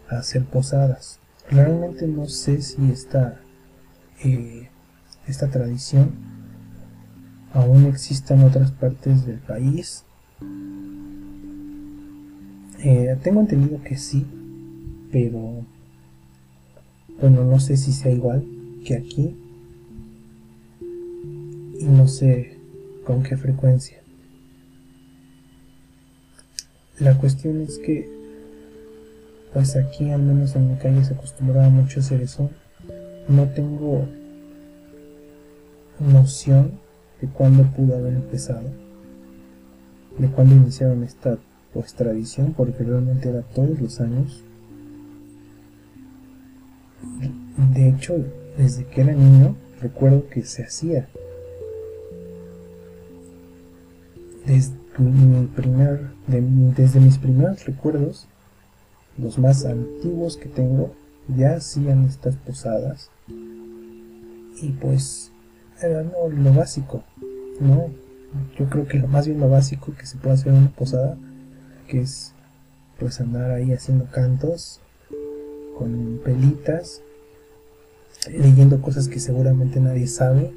hacer 0.10 0.46
posadas. 0.46 1.20
Realmente 1.50 2.08
no 2.08 2.28
sé 2.28 2.62
si 2.62 2.92
esta, 2.92 3.40
eh, 4.24 4.70
esta 5.28 5.50
tradición 5.50 6.12
aún 7.54 7.86
existe 7.86 8.34
en 8.34 8.44
otras 8.44 8.72
partes 8.72 9.26
del 9.26 9.40
país. 9.40 10.04
Eh, 12.84 13.18
tengo 13.24 13.42
entendido 13.42 13.82
que 13.84 13.98
sí, 13.98 14.26
pero 15.12 15.66
bueno, 17.20 17.44
no 17.44 17.60
sé 17.60 17.76
si 17.76 17.92
sea 17.92 18.12
igual 18.12 18.46
que 18.86 18.96
aquí 18.96 19.36
y 21.80 21.86
no 21.86 22.08
sé 22.08 22.58
con 23.06 23.24
qué 23.24 23.36
frecuencia. 23.38 23.98
La 27.00 27.18
cuestión 27.18 27.62
es 27.62 27.80
que, 27.80 28.10
pues 29.54 29.76
aquí 29.76 30.12
al 30.12 30.22
menos 30.22 30.56
en 30.56 30.70
mi 30.70 30.76
calle 30.78 31.04
se 31.04 31.14
acostumbraba 31.14 31.70
mucho 31.70 32.00
a 32.00 32.04
hacer 32.04 32.22
eso. 32.22 32.50
No 33.28 33.48
tengo 33.50 34.08
noción 36.00 36.80
de 37.22 37.28
cuándo 37.28 37.64
pudo 37.64 37.96
haber 37.96 38.14
empezado, 38.14 38.70
de 40.18 40.28
cuándo 40.30 40.56
iniciaron 40.56 41.04
esta 41.04 41.38
pues 41.74 41.94
tradición, 41.94 42.54
porque 42.54 42.84
realmente 42.84 43.30
era 43.30 43.42
todos 43.42 43.80
los 43.80 44.00
años. 44.02 44.44
De 47.74 47.90
hecho, 47.90 48.16
desde 48.58 48.86
que 48.86 49.02
era 49.02 49.14
niño, 49.14 49.56
recuerdo 49.82 50.28
que 50.30 50.44
se 50.44 50.64
hacía. 50.64 51.08
Desde 54.46 54.74
mi 54.98 55.46
primer, 55.48 56.10
desde 56.28 57.00
mis 57.00 57.18
primeros 57.18 57.66
recuerdos, 57.66 58.28
los 59.22 59.38
más 59.38 59.66
antiguos 59.66 60.38
que 60.38 60.50
tengo, 60.50 60.94
ya 61.36 61.56
hacían 61.56 62.06
estas 62.06 62.36
posadas. 62.36 63.10
Y 64.62 64.70
pues 64.82 65.32
era 65.82 66.04
lo 66.04 66.54
básico, 66.54 67.04
¿no? 67.60 67.88
Yo 68.58 68.70
creo 68.70 68.88
que 68.88 69.00
lo 69.00 69.08
más 69.08 69.28
bien 69.28 69.40
lo 69.40 69.50
básico 69.50 69.94
que 69.98 70.06
se 70.06 70.18
puede 70.18 70.36
hacer 70.36 70.54
en 70.54 70.60
una 70.60 70.72
posada, 70.72 71.18
que 71.88 72.02
es 72.02 72.34
pues 73.00 73.22
andar 73.22 73.52
ahí 73.52 73.72
haciendo 73.72 74.06
cantos 74.12 74.82
con 75.78 76.20
pelitas, 76.24 77.02
leyendo 78.30 78.82
cosas 78.82 79.08
que 79.08 79.20
seguramente 79.20 79.80
nadie 79.80 80.08
sabe 80.08 80.52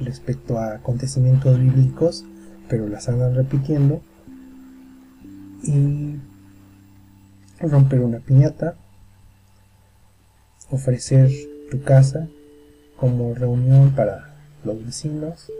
respecto 0.00 0.58
a 0.58 0.74
acontecimientos 0.74 1.58
bíblicos 1.58 2.24
pero 2.68 2.88
las 2.88 3.08
andan 3.08 3.34
repitiendo. 3.34 4.00
Y 5.62 6.16
romper 7.60 8.00
una 8.00 8.18
piñata, 8.18 8.76
ofrecer 10.70 11.30
tu 11.70 11.82
casa 11.82 12.28
como 12.96 13.34
reunión 13.34 13.92
para 13.94 14.34
los 14.64 14.84
vecinos, 14.84 15.50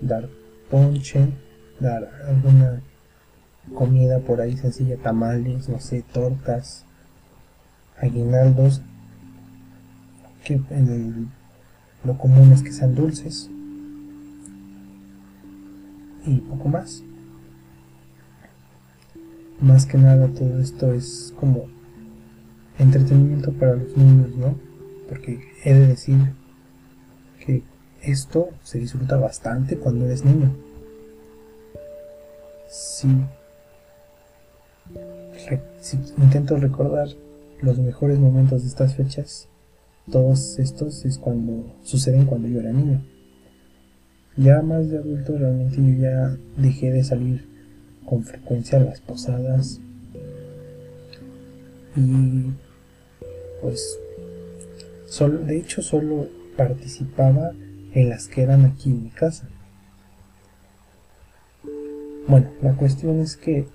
dar 0.00 0.28
ponche, 0.70 1.28
dar 1.80 2.10
alguna 2.26 2.82
comida 3.74 4.20
por 4.20 4.40
ahí 4.40 4.56
sencilla, 4.56 4.96
tamales, 4.96 5.68
no 5.68 5.80
sé, 5.80 6.02
tortas, 6.12 6.84
aguinaldos, 7.98 8.82
que 10.44 10.60
lo 12.04 12.18
común 12.18 12.52
es 12.52 12.62
que 12.62 12.72
sean 12.72 12.94
dulces 12.94 13.50
y 16.24 16.36
poco 16.40 16.68
más. 16.68 17.02
Más 19.60 19.86
que 19.86 19.96
nada 19.96 20.28
todo 20.28 20.60
esto 20.60 20.92
es 20.92 21.32
como 21.40 21.66
entretenimiento 22.78 23.52
para 23.52 23.74
los 23.76 23.96
niños, 23.96 24.36
¿no? 24.36 24.54
Porque 25.08 25.40
he 25.64 25.72
de 25.72 25.86
decir 25.86 26.18
que 27.44 27.62
esto 28.02 28.50
se 28.62 28.78
disfruta 28.78 29.16
bastante 29.16 29.76
cuando 29.76 30.04
eres 30.04 30.24
niño. 30.24 30.54
Si, 32.68 33.08
si 35.80 35.98
intento 36.18 36.56
recordar 36.56 37.08
los 37.62 37.78
mejores 37.78 38.18
momentos 38.18 38.62
de 38.62 38.68
estas 38.68 38.94
fechas, 38.94 39.48
todos 40.10 40.58
estos 40.58 41.04
es 41.04 41.18
cuando 41.18 41.74
suceden 41.82 42.26
cuando 42.26 42.48
yo 42.48 42.60
era 42.60 42.72
niño. 42.72 43.02
Ya 44.36 44.60
más 44.60 44.90
de 44.90 44.98
adulto 44.98 45.38
realmente 45.38 45.76
yo 45.76 45.98
ya 45.98 46.36
dejé 46.58 46.92
de 46.92 47.02
salir 47.02 47.55
con 48.06 48.22
frecuencia 48.24 48.78
las 48.78 49.00
posadas 49.00 49.80
y 51.96 52.52
pues 53.60 53.98
solo, 55.06 55.40
de 55.40 55.58
hecho 55.58 55.82
solo 55.82 56.28
participaba 56.56 57.52
en 57.92 58.08
las 58.08 58.28
que 58.28 58.42
eran 58.42 58.64
aquí 58.64 58.90
en 58.90 59.04
mi 59.04 59.10
casa. 59.10 59.48
Bueno, 62.28 62.50
la 62.60 62.74
cuestión 62.74 63.20
es 63.20 63.36
que 63.36 63.66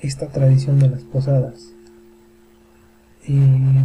esta 0.00 0.28
tradición 0.28 0.78
de 0.78 0.88
las 0.88 1.02
posadas 1.02 1.72
eh, 3.28 3.84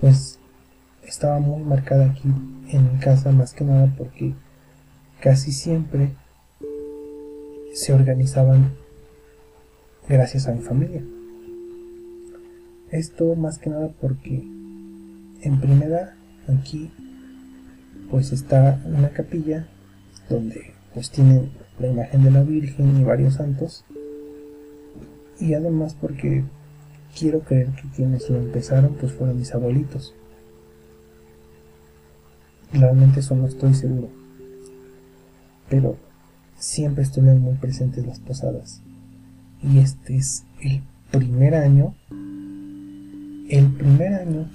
pues 0.00 0.38
estaba 1.04 1.38
muy 1.38 1.62
marcada 1.62 2.10
aquí 2.10 2.28
en 2.68 2.92
mi 2.92 2.98
casa 3.00 3.32
más 3.32 3.52
que 3.52 3.64
nada 3.64 3.92
porque 3.96 4.34
casi 5.20 5.52
siempre 5.52 6.10
se 7.74 7.92
organizaban 7.92 8.72
gracias 10.08 10.46
a 10.46 10.52
mi 10.52 10.60
familia. 10.60 11.02
Esto 12.90 13.34
más 13.36 13.58
que 13.58 13.70
nada 13.70 13.90
porque 14.00 14.42
en 15.42 15.60
primera 15.60 16.16
aquí 16.48 16.90
pues 18.10 18.32
está 18.32 18.82
una 18.84 19.10
capilla 19.10 19.68
donde 20.28 20.72
pues 20.94 21.10
tienen 21.10 21.50
la 21.78 21.88
imagen 21.88 22.24
de 22.24 22.30
la 22.30 22.42
Virgen 22.42 23.00
y 23.00 23.04
varios 23.04 23.34
santos 23.34 23.84
y 25.38 25.54
además 25.54 25.96
porque 26.00 26.44
quiero 27.16 27.40
creer 27.40 27.68
que 27.68 27.88
quienes 27.94 28.28
lo 28.28 28.38
empezaron 28.38 28.94
pues 28.94 29.12
fueron 29.12 29.38
mis 29.38 29.54
abuelitos 29.54 30.14
Realmente 32.72 33.20
eso 33.20 33.34
no 33.34 33.46
estoy 33.46 33.74
seguro. 33.74 34.08
Pero 35.68 35.96
siempre 36.60 37.02
estuvieron 37.02 37.40
muy 37.40 37.54
presentes 37.54 38.06
las 38.06 38.20
posadas. 38.20 38.80
Y 39.62 39.78
este 39.78 40.16
es 40.16 40.44
el 40.62 40.82
primer 41.10 41.56
año, 41.56 41.94
el 43.48 43.66
primer 43.76 44.14
año, 44.14 44.48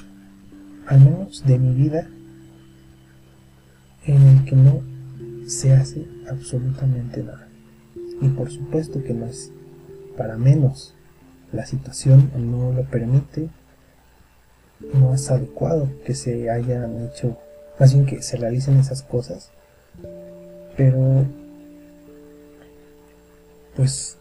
al 0.87 1.01
menos 1.01 1.43
de 1.45 1.59
mi 1.59 1.73
vida, 1.75 2.07
en 4.05 4.21
el 4.21 4.45
que 4.45 4.55
no 4.55 4.81
se 5.47 5.73
hace 5.73 6.07
absolutamente 6.31 7.21
nada. 7.21 7.47
Y 8.21 8.29
por 8.29 8.49
supuesto 8.49 9.03
que 9.03 9.13
no 9.13 9.25
es 9.25 9.51
para 10.17 10.37
menos. 10.37 10.95
La 11.51 11.65
situación 11.65 12.31
no 12.37 12.71
lo 12.71 12.83
permite, 12.85 13.49
no 14.93 15.13
es 15.13 15.29
adecuado 15.29 15.89
que 16.05 16.15
se 16.15 16.49
hayan 16.49 17.05
hecho 17.05 17.37
más 17.79 17.93
bien 17.93 18.05
que 18.05 18.21
se 18.21 18.37
realicen 18.37 18.77
esas 18.77 19.01
cosas, 19.03 19.51
pero 20.77 21.25
pues 23.75 24.17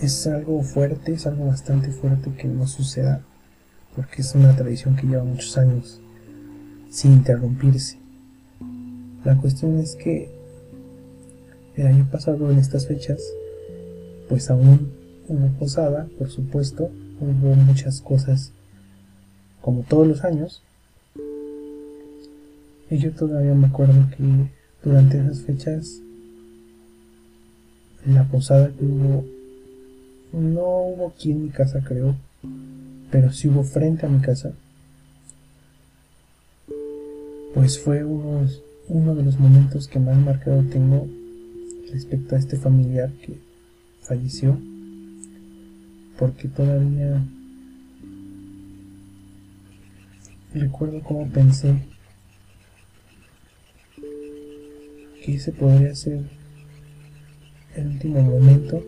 es 0.00 0.26
algo 0.26 0.62
fuerte, 0.62 1.12
es 1.12 1.26
algo 1.26 1.46
bastante 1.46 1.90
fuerte 1.90 2.32
que 2.34 2.48
no 2.48 2.66
suceda, 2.66 3.22
porque 3.96 4.22
es 4.22 4.34
una 4.34 4.54
tradición 4.54 4.96
que 4.96 5.06
lleva 5.06 5.24
muchos 5.24 5.56
años 5.58 6.00
sin 6.90 7.12
interrumpirse. 7.12 7.98
La 9.24 9.36
cuestión 9.36 9.78
es 9.78 9.96
que 9.96 10.30
el 11.76 11.86
año 11.86 12.08
pasado 12.10 12.50
en 12.50 12.58
estas 12.58 12.86
fechas, 12.86 13.20
pues 14.28 14.50
aún 14.50 14.92
hubo 15.28 15.48
posada, 15.58 16.08
por 16.18 16.30
supuesto, 16.30 16.90
hubo 17.20 17.54
muchas 17.54 18.00
cosas 18.00 18.52
como 19.60 19.82
todos 19.82 20.06
los 20.06 20.24
años, 20.24 20.62
y 22.90 22.96
yo 22.98 23.12
todavía 23.12 23.54
me 23.54 23.66
acuerdo 23.66 24.08
que 24.16 24.50
durante 24.82 25.20
esas 25.20 25.42
fechas, 25.42 26.00
la 28.08 28.24
posada 28.24 28.70
que 28.70 28.84
hubo 28.84 29.24
no 30.32 30.60
hubo 30.60 31.08
aquí 31.08 31.30
en 31.30 31.44
mi 31.44 31.50
casa, 31.50 31.82
creo, 31.84 32.14
pero 33.10 33.32
sí 33.32 33.48
hubo 33.48 33.62
frente 33.64 34.06
a 34.06 34.08
mi 34.08 34.20
casa, 34.20 34.52
pues 37.54 37.78
fue 37.78 38.04
uno 38.04 39.14
de 39.14 39.22
los 39.22 39.38
momentos 39.38 39.88
que 39.88 39.98
más 39.98 40.16
marcado 40.18 40.62
tengo 40.64 41.06
respecto 41.90 42.36
a 42.36 42.38
este 42.38 42.56
familiar 42.56 43.10
que 43.24 43.38
falleció, 44.02 44.58
porque 46.18 46.48
todavía 46.48 47.22
recuerdo 50.54 51.02
cómo 51.02 51.28
pensé 51.28 51.74
que 55.24 55.34
ese 55.34 55.52
podría 55.52 55.94
ser 55.94 56.37
el 57.78 57.88
último 57.88 58.22
momento 58.22 58.82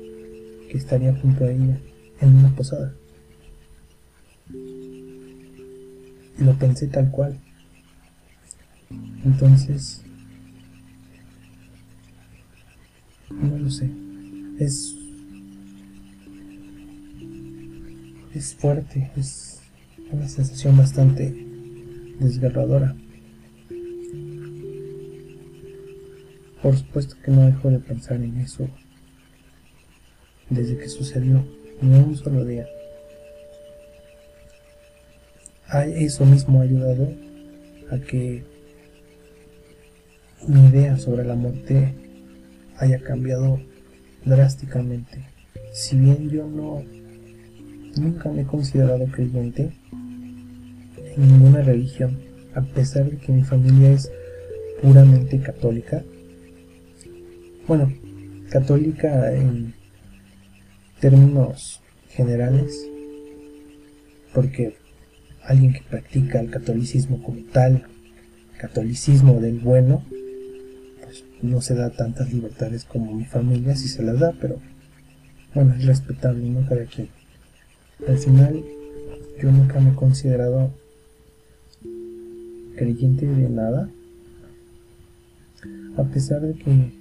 que 0.71 0.79
estaría 0.79 1.15
junto 1.15 1.45
a 1.45 1.51
ella 1.51 1.79
en 2.21 2.37
una 2.37 2.55
posada. 2.55 2.95
Y 6.39 6.45
lo 6.45 6.55
pensé 6.59 6.87
tal 6.89 7.11
cual. 7.11 7.39
Entonces, 9.25 10.03
no 13.31 13.59
lo 13.59 13.71
sé. 13.71 13.91
Es 14.59 14.97
es 18.35 18.55
fuerte, 18.55 19.11
es 19.17 19.61
una 20.13 20.29
sensación 20.29 20.77
bastante 20.77 21.35
desgarradora. 22.21 22.95
Por 26.63 26.77
supuesto 26.77 27.17
que 27.25 27.31
no 27.31 27.47
dejo 27.47 27.71
de 27.71 27.81
pensar 27.81 28.23
en 28.23 28.37
eso 28.39 28.69
desde 30.51 30.77
que 30.77 30.89
sucedió, 30.89 31.45
ni 31.81 31.99
un 31.99 32.17
solo 32.17 32.45
día. 32.45 32.67
Eso 35.95 36.27
mismo 36.27 36.61
ha 36.61 36.65
ayudado 36.65 37.09
a 37.91 37.99
que 37.99 38.43
mi 40.47 40.67
idea 40.69 40.99
sobre 40.99 41.25
la 41.25 41.37
muerte 41.37 41.95
haya 42.77 42.99
cambiado 43.01 43.61
drásticamente. 44.25 45.25
Si 45.73 45.97
bien 45.97 46.29
yo 46.29 46.47
no 46.47 46.83
nunca 47.97 48.31
me 48.31 48.43
he 48.43 48.47
considerado 48.47 49.07
creyente 49.07 49.73
en 51.17 51.29
ninguna 51.29 51.63
religión, 51.63 52.19
a 52.55 52.63
pesar 52.63 53.11
de 53.11 53.19
que 53.19 53.33
mi 53.33 53.43
familia 53.43 53.93
es 53.93 54.11
puramente 54.83 55.41
católica. 55.41 56.03
Bueno, 57.67 57.93
católica 58.51 59.33
en 59.33 59.75
términos 61.01 61.81
generales, 62.11 62.87
porque 64.35 64.77
alguien 65.43 65.73
que 65.73 65.83
practica 65.83 66.41
el 66.41 66.51
catolicismo 66.51 67.23
como 67.23 67.41
tal, 67.53 67.87
catolicismo 68.59 69.41
del 69.41 69.59
bueno, 69.59 70.05
pues 71.03 71.25
no 71.43 71.61
se 71.61 71.75
da 71.75 71.91
tantas 71.91 72.33
libertades 72.33 72.85
como 72.85 73.15
mi 73.15 73.25
familia 73.25 73.75
si 73.75 73.89
se 73.89 74.03
las 74.03 74.21
da, 74.21 74.33
pero 74.41 74.59
bueno, 75.55 75.75
es 75.75 75.85
respetable, 75.85 76.49
¿no? 76.49 76.69
Cada 76.69 76.85
quien. 76.85 77.09
Al 78.07 78.19
final, 78.19 78.63
yo 79.43 79.51
nunca 79.51 79.81
me 79.81 79.91
he 79.91 79.95
considerado 79.95 80.71
creyente 82.77 83.27
de 83.27 83.49
nada, 83.49 83.91
a 85.97 86.05
pesar 86.05 86.41
de 86.43 86.55
que 86.55 86.93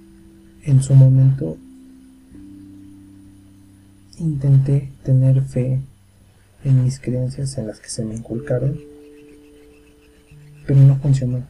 en 0.64 0.82
su 0.82 0.94
momento 0.94 1.56
intenté 4.20 4.90
tener 5.02 5.42
fe 5.42 5.80
en 6.64 6.84
mis 6.84 7.00
creencias 7.00 7.56
en 7.58 7.66
las 7.66 7.80
que 7.80 7.88
se 7.88 8.04
me 8.04 8.14
inculcaron, 8.14 8.78
pero 10.66 10.80
no 10.80 10.96
funcionó. 10.96 11.42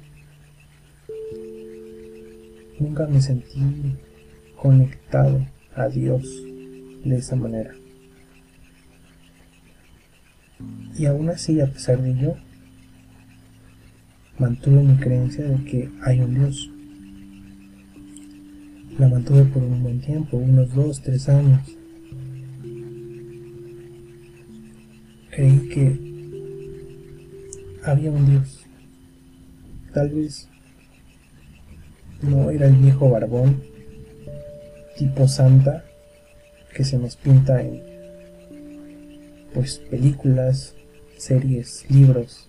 Nunca 2.78 3.06
me 3.06 3.20
sentí 3.20 3.60
conectado 4.56 5.44
a 5.74 5.88
Dios 5.88 6.22
de 7.04 7.16
esa 7.16 7.36
manera. 7.36 7.74
Y 10.96 11.06
aún 11.06 11.28
así, 11.28 11.60
a 11.60 11.66
pesar 11.66 12.00
de 12.00 12.10
ello, 12.10 12.36
mantuve 14.38 14.82
mi 14.82 14.96
creencia 14.96 15.44
de 15.44 15.64
que 15.64 15.90
hay 16.02 16.20
un 16.20 16.34
Dios. 16.34 16.70
La 18.98 19.08
mantuve 19.08 19.44
por 19.44 19.62
un 19.62 19.82
buen 19.82 20.00
tiempo, 20.00 20.36
unos 20.36 20.74
dos, 20.74 21.00
tres 21.02 21.28
años. 21.28 21.79
Creí 25.30 25.68
que 25.68 25.98
había 27.84 28.10
un 28.10 28.26
Dios. 28.26 28.66
Tal 29.92 30.10
vez 30.10 30.48
no 32.22 32.50
era 32.50 32.66
el 32.66 32.76
viejo 32.76 33.08
barbón 33.10 33.62
tipo 34.96 35.26
santa 35.26 35.84
que 36.74 36.84
se 36.84 36.98
nos 36.98 37.16
pinta 37.16 37.62
en 37.62 37.82
pues 39.54 39.78
películas, 39.78 40.74
series, 41.16 41.84
libros, 41.88 42.48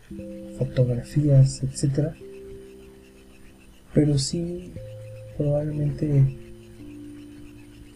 fotografías, 0.58 1.64
etc. 1.64 2.10
Pero 3.94 4.18
sí 4.18 4.74
probablemente 5.38 6.38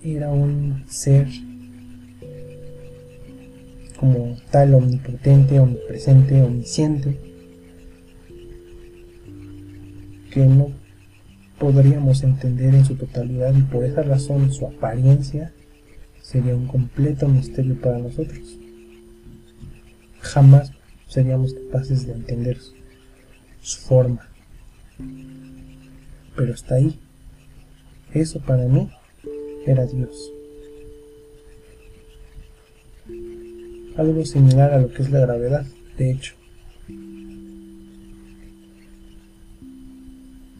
era 0.03 0.31
un 0.31 0.83
ser 0.87 1.27
como 3.97 4.37
tal 4.51 4.73
omnipotente, 4.73 5.59
omnipresente, 5.59 6.41
omnisciente, 6.41 7.17
que 10.31 10.45
no 10.45 10.67
podríamos 11.59 12.23
entender 12.23 12.75
en 12.75 12.85
su 12.85 12.95
totalidad 12.95 13.55
y 13.55 13.61
por 13.61 13.85
esa 13.85 14.03
razón 14.03 14.51
su 14.51 14.67
apariencia 14.67 15.53
sería 16.21 16.55
un 16.55 16.67
completo 16.67 17.27
misterio 17.27 17.79
para 17.79 17.99
nosotros. 17.99 18.59
Jamás 20.19 20.71
seríamos 21.07 21.53
capaces 21.53 22.05
de 22.05 22.13
entender 22.13 22.57
su 23.61 23.79
forma. 23.81 24.27
Pero 26.35 26.53
está 26.53 26.75
ahí. 26.75 26.99
Eso 28.13 28.41
para 28.41 28.65
mí 28.65 28.89
era 29.65 29.85
Dios. 29.85 30.34
Algo 33.97 34.25
similar 34.25 34.73
a 34.73 34.79
lo 34.79 34.91
que 34.91 35.03
es 35.03 35.09
la 35.09 35.19
gravedad, 35.19 35.65
de 35.97 36.11
hecho. 36.11 36.33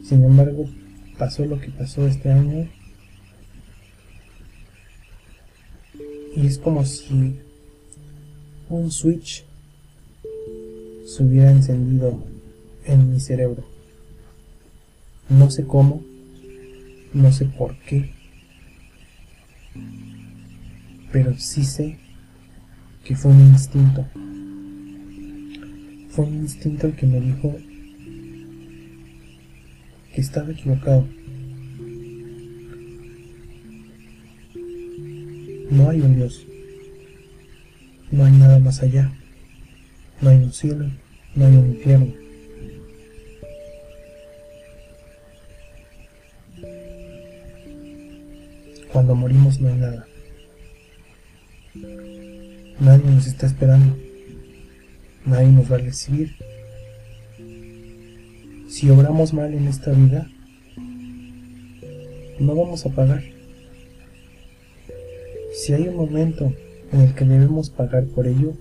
Sin 0.02 0.22
embargo, 0.24 0.68
pasó 1.18 1.44
lo 1.44 1.60
que 1.60 1.70
pasó 1.70 2.06
este 2.06 2.30
año 2.30 2.68
y 6.36 6.46
es 6.46 6.58
como 6.58 6.84
si 6.84 7.40
un 8.68 8.90
switch 8.90 9.44
se 11.06 11.22
hubiera 11.22 11.50
encendido 11.50 12.22
en 12.84 13.12
mi 13.12 13.20
cerebro. 13.20 13.64
No 15.28 15.50
sé 15.50 15.66
cómo, 15.66 16.04
no 17.12 17.32
sé 17.32 17.46
por 17.46 17.76
qué, 17.80 18.12
pero 21.10 21.36
sí 21.38 21.64
sé 21.64 22.05
que 23.06 23.14
fue 23.14 23.30
un 23.30 23.40
instinto. 23.40 24.04
Fue 26.08 26.24
un 26.24 26.38
instinto 26.38 26.88
el 26.88 26.96
que 26.96 27.06
me 27.06 27.20
dijo 27.20 27.56
que 30.12 30.20
estaba 30.20 30.50
equivocado. 30.50 31.06
No 35.70 35.90
hay 35.90 36.00
un 36.00 36.16
Dios. 36.16 36.44
No 38.10 38.24
hay 38.24 38.32
nada 38.32 38.58
más 38.58 38.82
allá. 38.82 39.12
No 40.20 40.30
hay 40.30 40.38
un 40.38 40.52
cielo, 40.52 40.90
no 41.34 41.46
hay 41.46 41.56
un 41.56 41.68
infierno. 41.74 42.12
Cuando 48.92 49.14
morimos 49.14 49.60
no 49.60 49.68
hay 49.68 49.74
nada. 49.74 50.06
Nadie 52.78 53.10
nos 53.10 53.26
está 53.26 53.46
esperando. 53.46 53.96
Nadie 55.24 55.48
nos 55.48 55.70
va 55.70 55.76
a 55.76 55.78
recibir. 55.78 56.36
Si 58.68 58.90
obramos 58.90 59.32
mal 59.32 59.54
en 59.54 59.66
esta 59.66 59.92
vida, 59.92 60.28
no 62.38 62.54
vamos 62.54 62.84
a 62.84 62.90
pagar. 62.90 63.22
Si 65.54 65.72
hay 65.72 65.88
un 65.88 65.96
momento 65.96 66.52
en 66.92 67.00
el 67.00 67.14
que 67.14 67.24
debemos 67.24 67.70
pagar 67.70 68.04
por 68.04 68.26
ello, 68.26 68.52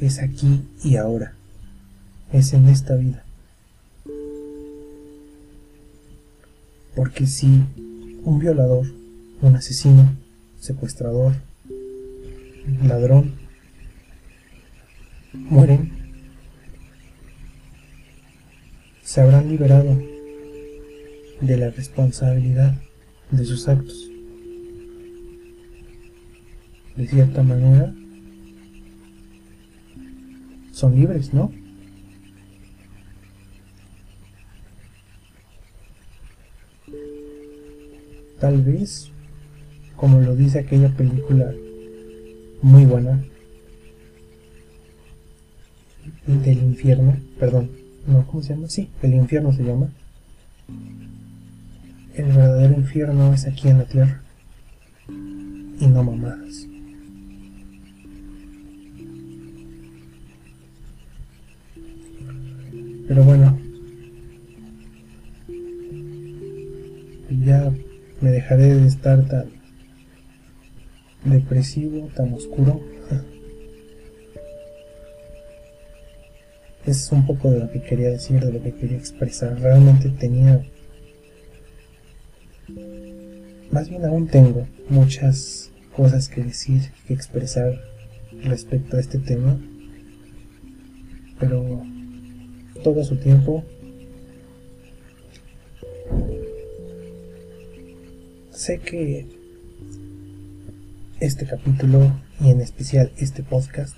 es 0.00 0.20
aquí 0.20 0.62
y 0.84 0.94
ahora. 0.96 1.34
Es 2.32 2.52
en 2.52 2.68
esta 2.68 2.94
vida. 2.94 3.24
Porque 6.94 7.26
si 7.26 7.64
un 8.24 8.38
violador, 8.38 8.86
un 9.42 9.56
asesino, 9.56 10.14
secuestrador, 10.60 11.34
ladrón 12.86 13.34
mueren, 15.32 15.90
se 19.02 19.20
habrán 19.20 19.48
liberado 19.48 20.00
de 21.40 21.56
la 21.56 21.70
responsabilidad 21.70 22.74
de 23.30 23.44
sus 23.44 23.68
actos. 23.68 24.10
De 26.96 27.06
cierta 27.06 27.42
manera, 27.42 27.94
son 30.72 30.94
libres, 30.94 31.32
¿no? 31.32 31.52
Tal 38.38 38.62
vez, 38.62 39.10
como 39.96 40.20
lo 40.20 40.34
dice 40.34 40.60
aquella 40.60 40.88
película 40.88 41.52
muy 42.62 42.84
buena, 42.84 43.22
del 46.26 46.58
infierno, 46.58 47.16
perdón, 47.38 47.70
no, 48.06 48.26
¿cómo 48.26 48.42
se 48.42 48.54
llama? 48.54 48.68
Sí, 48.68 48.88
el 49.02 49.14
infierno 49.14 49.52
se 49.52 49.64
llama. 49.64 49.88
El 52.14 52.26
verdadero 52.26 52.74
infierno 52.74 53.32
es 53.32 53.46
aquí 53.46 53.68
en 53.68 53.78
la 53.78 53.84
tierra 53.84 54.22
y 55.08 55.86
no 55.86 56.02
mamadas. 56.02 56.66
Pero 63.08 63.24
bueno, 63.24 63.58
ya 67.44 67.72
me 68.20 68.30
dejaré 68.30 68.76
de 68.76 68.86
estar 68.86 69.26
tan 69.26 69.59
depresivo, 71.24 72.08
tan 72.14 72.32
oscuro. 72.34 72.80
Es 76.86 77.12
un 77.12 77.26
poco 77.26 77.50
de 77.50 77.60
lo 77.60 77.70
que 77.70 77.82
quería 77.82 78.10
decir, 78.10 78.40
de 78.40 78.52
lo 78.52 78.62
que 78.62 78.72
quería 78.72 78.96
expresar. 78.96 79.60
Realmente 79.60 80.08
tenía, 80.08 80.66
más 83.70 83.88
bien 83.88 84.04
aún 84.04 84.26
tengo 84.26 84.66
muchas 84.88 85.70
cosas 85.94 86.28
que 86.28 86.42
decir, 86.42 86.90
que 87.06 87.14
expresar 87.14 87.80
respecto 88.42 88.96
a 88.96 89.00
este 89.00 89.18
tema. 89.18 89.60
Pero 91.38 91.82
todo 92.82 93.04
su 93.04 93.16
tiempo. 93.16 93.64
Sé 98.52 98.78
que 98.78 99.39
este 101.20 101.46
capítulo 101.46 102.12
y 102.40 102.50
en 102.50 102.62
especial 102.62 103.12
este 103.18 103.42
podcast 103.42 103.96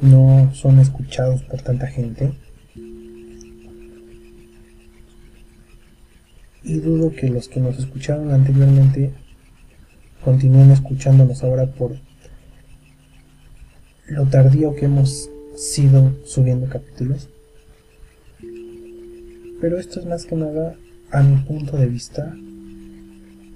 no 0.00 0.50
son 0.54 0.78
escuchados 0.78 1.42
por 1.42 1.60
tanta 1.60 1.86
gente. 1.86 2.32
Y 6.62 6.78
dudo 6.78 7.12
que 7.12 7.28
los 7.28 7.48
que 7.48 7.60
nos 7.60 7.78
escucharon 7.78 8.32
anteriormente 8.32 9.12
continúen 10.24 10.70
escuchándonos 10.70 11.42
ahora 11.42 11.66
por 11.66 11.96
lo 14.06 14.26
tardío 14.26 14.74
que 14.74 14.86
hemos 14.86 15.28
sido 15.54 16.16
subiendo 16.24 16.66
capítulos. 16.68 17.28
Pero 19.60 19.78
esto 19.78 20.00
es 20.00 20.06
más 20.06 20.24
que 20.24 20.36
nada, 20.36 20.76
a 21.10 21.22
mi 21.22 21.36
punto 21.42 21.76
de 21.76 21.86
vista, 21.86 22.34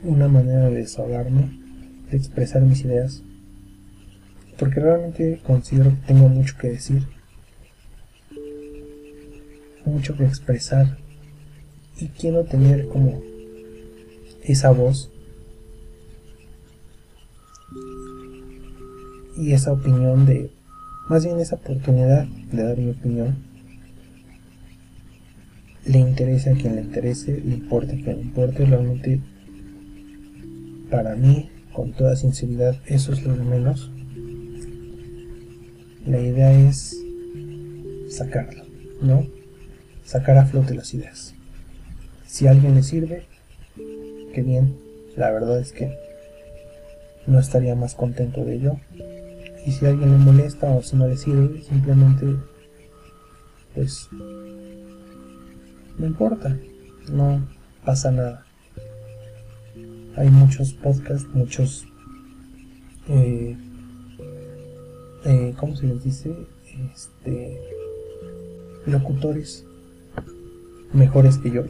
una 0.02 0.28
manera 0.28 0.68
de 0.68 0.76
desahogarme, 0.76 1.63
de 2.10 2.16
expresar 2.16 2.62
mis 2.62 2.84
ideas, 2.84 3.22
porque 4.58 4.80
realmente 4.80 5.40
considero 5.44 5.90
que 5.90 6.06
tengo 6.06 6.28
mucho 6.28 6.56
que 6.58 6.68
decir, 6.68 7.02
mucho 9.84 10.16
que 10.16 10.24
expresar, 10.24 10.98
y 11.98 12.08
quiero 12.08 12.44
tener 12.44 12.88
como 12.88 13.22
esa 14.42 14.70
voz 14.70 15.10
y 19.36 19.52
esa 19.52 19.72
opinión 19.72 20.26
de, 20.26 20.50
más 21.08 21.24
bien 21.24 21.40
esa 21.40 21.56
oportunidad 21.56 22.26
de 22.26 22.62
dar 22.62 22.78
mi 22.78 22.90
opinión. 22.90 23.36
Le 25.86 25.98
interese 25.98 26.50
a 26.50 26.54
quien 26.54 26.76
le 26.76 26.82
interese, 26.82 27.40
le 27.44 27.54
importe 27.54 27.92
a 27.92 28.02
quien 28.02 28.16
le 28.16 28.22
importe, 28.22 28.64
realmente 28.64 29.20
para 30.90 31.14
mí, 31.14 31.50
con 31.74 31.92
toda 31.92 32.16
sinceridad, 32.16 32.76
eso 32.87 33.12
es 33.12 33.22
lo 33.24 33.37
de 33.37 33.44
menos. 33.44 33.90
La 36.06 36.20
idea 36.20 36.52
es 36.52 36.96
sacarlo, 38.08 38.64
¿no? 39.02 39.26
Sacar 40.04 40.38
a 40.38 40.46
flote 40.46 40.74
las 40.74 40.94
ideas. 40.94 41.34
Si 42.26 42.46
a 42.46 42.52
alguien 42.52 42.74
le 42.74 42.82
sirve, 42.82 43.26
qué 44.32 44.42
bien, 44.42 44.76
la 45.16 45.30
verdad 45.30 45.58
es 45.60 45.72
que 45.72 45.92
no 47.26 47.38
estaría 47.38 47.74
más 47.74 47.94
contento 47.94 48.44
de 48.44 48.56
ello. 48.56 48.76
Y 49.66 49.72
si 49.72 49.87
a 49.87 49.90
alguien 49.90 50.10
le 50.10 50.18
molesta 50.18 50.70
o 50.70 50.82
si 50.82 50.96
no 50.96 51.08
le 51.08 51.16
sirve, 51.16 51.62
simplemente 51.62 52.26
pues 53.74 54.08
no 55.98 56.06
importa, 56.06 56.56
no 57.10 57.46
pasa 57.84 58.10
nada. 58.10 58.46
Hay 60.16 60.31
muchos 60.31 60.72
podcasts, 60.72 61.29
muchos, 61.35 61.87
eh, 63.09 63.57
eh, 65.24 65.55
¿cómo 65.59 65.77
se 65.77 65.87
les 65.87 66.05
dice? 66.05 66.35
Este, 66.92 67.61
locutores 68.87 69.64
mejores 70.92 71.38
que 71.38 71.50
yo. 71.50 71.64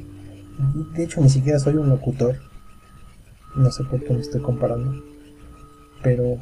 De 0.94 1.04
hecho, 1.04 1.20
ni 1.20 1.28
siquiera 1.28 1.58
soy 1.58 1.76
un 1.76 1.88
locutor. 1.88 2.36
No 3.56 3.70
sé 3.70 3.84
por 3.84 4.02
qué 4.02 4.12
me 4.12 4.20
estoy 4.20 4.40
comparando. 4.40 5.02
Pero, 6.02 6.38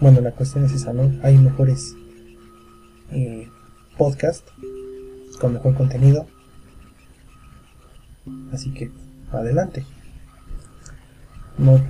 bueno, 0.00 0.20
la 0.20 0.32
cuestión 0.32 0.64
es 0.64 0.72
esa, 0.72 0.92
¿no? 0.92 1.12
Hay 1.22 1.36
mejores 1.36 1.94
eh, 3.10 3.48
podcasts 3.98 4.50
con 5.40 5.52
mejor 5.52 5.74
contenido 5.74 6.26
Así 8.52 8.72
que 8.72 8.90
adelante. 9.32 9.84
No, 11.58 11.80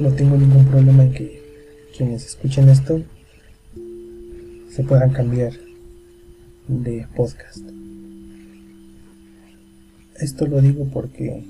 no 0.00 0.12
tengo 0.12 0.36
ningún 0.36 0.66
problema 0.66 1.04
en 1.04 1.12
que 1.12 1.42
quienes 1.96 2.26
escuchen 2.26 2.68
esto 2.68 3.02
se 4.70 4.82
puedan 4.84 5.10
cambiar 5.10 5.52
de 6.68 7.06
podcast. 7.16 7.58
Esto 10.20 10.46
lo 10.46 10.60
digo 10.60 10.88
porque 10.92 11.44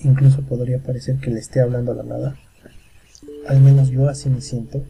incluso 0.00 0.42
podría 0.42 0.82
parecer 0.82 1.16
que 1.16 1.30
le 1.30 1.40
esté 1.40 1.60
hablando 1.60 1.92
a 1.92 1.96
la 1.96 2.02
nada. 2.02 2.38
Al 3.46 3.60
menos 3.60 3.90
yo 3.90 4.08
así 4.08 4.28
me 4.30 4.40
siento. 4.40 4.82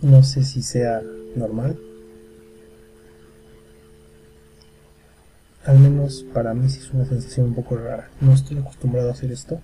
No 0.00 0.22
sé 0.22 0.44
si 0.44 0.62
sea 0.62 1.02
normal. 1.36 1.78
Al 5.64 5.78
menos 5.78 6.24
para 6.34 6.54
mí 6.54 6.68
sí 6.68 6.80
es 6.80 6.90
una 6.92 7.04
sensación 7.04 7.46
un 7.46 7.54
poco 7.54 7.76
rara. 7.76 8.08
No 8.20 8.32
estoy 8.32 8.58
acostumbrado 8.58 9.08
a 9.08 9.12
hacer 9.12 9.30
esto. 9.30 9.60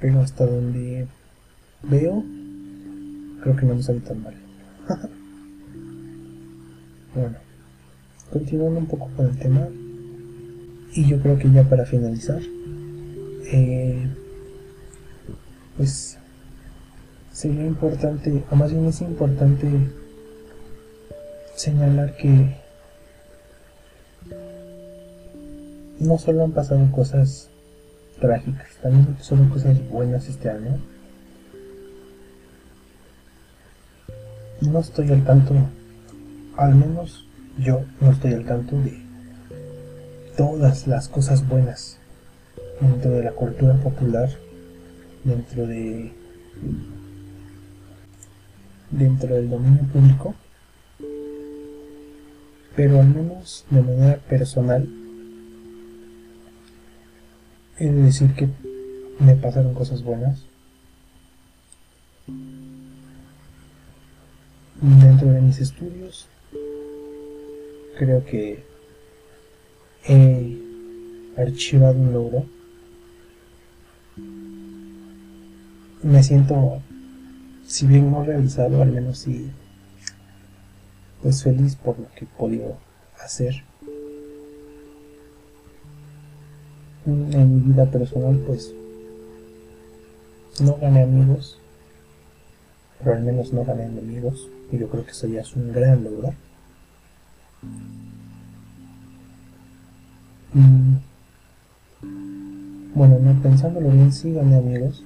Pero 0.00 0.20
hasta 0.20 0.44
donde 0.44 1.06
veo, 1.82 2.22
creo 3.42 3.56
que 3.56 3.64
no 3.66 3.76
me 3.76 3.82
sale 3.82 4.00
tan 4.00 4.22
mal. 4.22 4.34
bueno, 7.14 7.36
continuando 8.30 8.80
un 8.80 8.86
poco 8.86 9.08
con 9.16 9.26
el 9.26 9.38
tema. 9.38 9.66
Y 10.92 11.06
yo 11.06 11.20
creo 11.20 11.38
que 11.38 11.50
ya 11.50 11.62
para 11.64 11.86
finalizar, 11.86 12.40
eh, 13.52 14.06
pues 15.76 16.18
sería 17.32 17.66
importante, 17.66 18.42
o 18.50 18.56
más 18.56 18.72
bien 18.72 18.86
es 18.86 19.00
importante 19.02 19.66
señalar 21.54 22.16
que 22.16 22.65
no 25.98 26.18
solo 26.18 26.44
han 26.44 26.52
pasado 26.52 26.90
cosas 26.92 27.48
trágicas, 28.20 28.76
también 28.82 29.16
son 29.20 29.48
cosas 29.48 29.76
buenas 29.88 30.28
este 30.28 30.50
año. 30.50 30.78
No 34.60 34.80
estoy 34.80 35.10
al 35.10 35.24
tanto, 35.24 35.54
al 36.56 36.74
menos 36.74 37.26
yo 37.58 37.82
no 38.00 38.10
estoy 38.10 38.32
al 38.34 38.44
tanto 38.44 38.76
de 38.80 39.02
todas 40.36 40.86
las 40.86 41.08
cosas 41.08 41.46
buenas 41.46 41.98
dentro 42.80 43.12
de 43.12 43.24
la 43.24 43.32
cultura 43.32 43.74
popular, 43.74 44.28
dentro 45.24 45.66
de 45.66 46.12
dentro 48.90 49.34
del 49.34 49.50
dominio 49.50 49.82
público, 49.92 50.34
pero 52.74 53.00
al 53.00 53.08
menos 53.08 53.64
de 53.70 53.82
manera 53.82 54.16
personal 54.28 54.88
He 57.78 57.90
de 57.90 58.02
decir 58.02 58.34
que 58.34 58.48
me 59.18 59.34
pasaron 59.36 59.74
cosas 59.74 60.02
buenas. 60.02 60.46
Dentro 64.80 65.30
de 65.30 65.40
mis 65.42 65.58
estudios, 65.58 66.26
creo 67.98 68.24
que 68.24 68.64
he 70.06 70.58
archivado 71.36 71.98
un 71.98 72.12
logro. 72.12 72.46
Me 76.02 76.22
siento, 76.22 76.80
si 77.66 77.86
bien 77.86 78.10
no 78.10 78.24
realizado, 78.24 78.80
al 78.80 78.92
menos 78.92 79.18
sí, 79.18 79.50
pues 81.22 81.42
feliz 81.42 81.76
por 81.76 81.98
lo 81.98 82.08
que 82.14 82.24
he 82.24 82.28
podido 82.28 82.78
hacer. 83.18 83.64
En 87.06 87.54
mi 87.54 87.60
vida 87.60 87.86
personal, 87.86 88.36
pues 88.46 88.74
no 90.60 90.76
gané 90.76 91.02
amigos, 91.04 91.56
pero 92.98 93.14
al 93.14 93.22
menos 93.22 93.52
no 93.52 93.64
gané 93.64 93.84
enemigos, 93.84 94.48
y 94.72 94.78
yo 94.78 94.88
creo 94.88 95.04
que 95.04 95.12
eso 95.12 95.28
ya 95.28 95.42
es 95.42 95.54
un 95.54 95.72
gran 95.72 96.02
logro. 96.02 96.34
Mm. 100.52 100.96
Bueno, 102.94 103.18
no 103.20 103.42
pensándolo 103.42 103.90
bien, 103.90 104.12
sí 104.12 104.32
gané 104.32 104.56
amigos. 104.56 105.04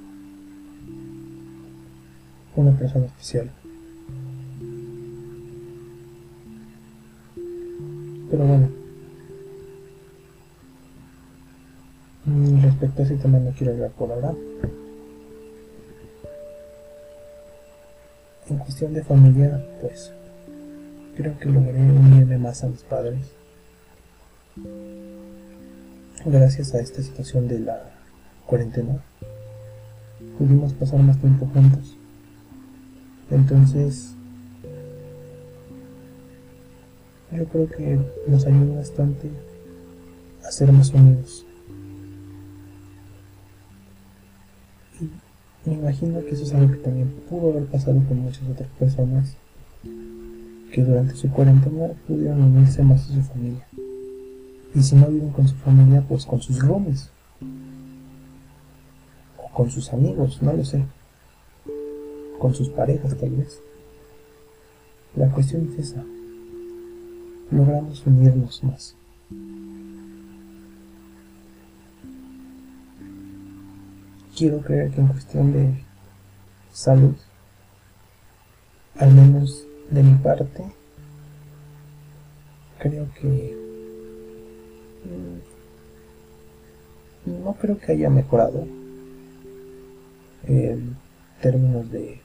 Una 2.57 2.73
persona 2.73 3.07
especial. 3.07 3.51
Pero 8.31 8.47
bueno. 8.47 8.80
Respecto 12.63 13.03
a 13.03 13.05
ese 13.05 13.17
tema 13.17 13.39
no 13.39 13.51
quiero 13.53 13.73
hablar 13.73 13.91
por 13.91 14.11
ahora. 14.13 14.35
En 18.49 18.59
cuestión 18.59 18.95
de 18.95 19.05
familia, 19.05 19.65
pues 19.81 20.13
creo 21.17 21.39
que 21.39 21.49
logré 21.49 21.81
unirme 21.81 22.39
más 22.39 22.65
a 22.65 22.69
mis 22.69 22.83
padres. 22.83 23.21
Gracias 26.25 26.75
a 26.75 26.81
esta 26.81 27.03
situación 27.03 27.49
de 27.49 27.61
la 27.61 27.83
cuarentena, 28.47 29.01
pudimos 30.39 30.73
pasar 30.75 31.01
más 31.01 31.19
tiempo 31.19 31.47
juntos. 31.47 31.97
Entonces, 33.31 34.15
yo 37.33 37.45
creo 37.45 37.69
que 37.71 37.99
nos 38.27 38.45
ayuda 38.45 38.77
bastante 38.77 39.31
a 40.45 40.51
ser 40.51 40.73
más 40.73 40.93
unidos. 40.93 41.47
Me 45.65 45.75
imagino 45.75 46.21
que 46.21 46.31
eso 46.31 46.45
es 46.45 46.55
algo 46.55 46.73
que 46.73 46.79
también 46.79 47.09
pudo 47.29 47.51
haber 47.51 47.67
pasado 47.67 48.01
con 48.09 48.19
muchas 48.21 48.49
otras 48.49 48.69
personas 48.79 49.37
que 50.73 50.83
durante 50.83 51.15
su 51.15 51.31
cuarentena 51.31 51.89
pudieron 52.07 52.43
unirse 52.43 52.83
más 52.83 53.11
a 53.11 53.15
su 53.15 53.23
familia. 53.23 53.67
Y 54.75 54.83
si 54.83 54.95
no 54.95 55.09
viven 55.09 55.31
con 55.31 55.49
su 55.49 55.55
familia, 55.57 56.03
pues 56.09 56.25
con 56.25 56.41
sus 56.41 56.61
roomies. 56.61 57.11
O 59.37 59.53
con 59.53 59.71
sus 59.71 59.93
amigos, 59.93 60.41
no 60.43 60.53
lo 60.53 60.65
sé. 60.65 60.85
Con 62.39 62.55
sus 62.55 62.69
parejas 62.71 63.17
tal 63.19 63.31
vez. 63.31 63.61
La 65.17 65.29
cuestión 65.31 65.69
es 65.73 65.91
esa. 65.91 66.05
Logramos 67.51 68.07
unirnos 68.07 68.63
más. 68.63 68.95
Quiero 74.41 74.63
creer 74.63 74.91
que 74.91 75.03
en 75.03 75.09
cuestión 75.09 75.53
de 75.53 75.85
salud, 76.73 77.15
al 78.99 79.13
menos 79.13 79.67
de 79.91 80.03
mi 80.03 80.15
parte, 80.15 80.65
creo 82.79 83.07
que 83.21 83.55
mm, 87.27 87.43
no 87.45 87.53
creo 87.53 87.79
que 87.79 87.93
haya 87.93 88.09
mejorado 88.09 88.67
en 90.45 90.97
términos 91.43 91.91
de, 91.91 92.23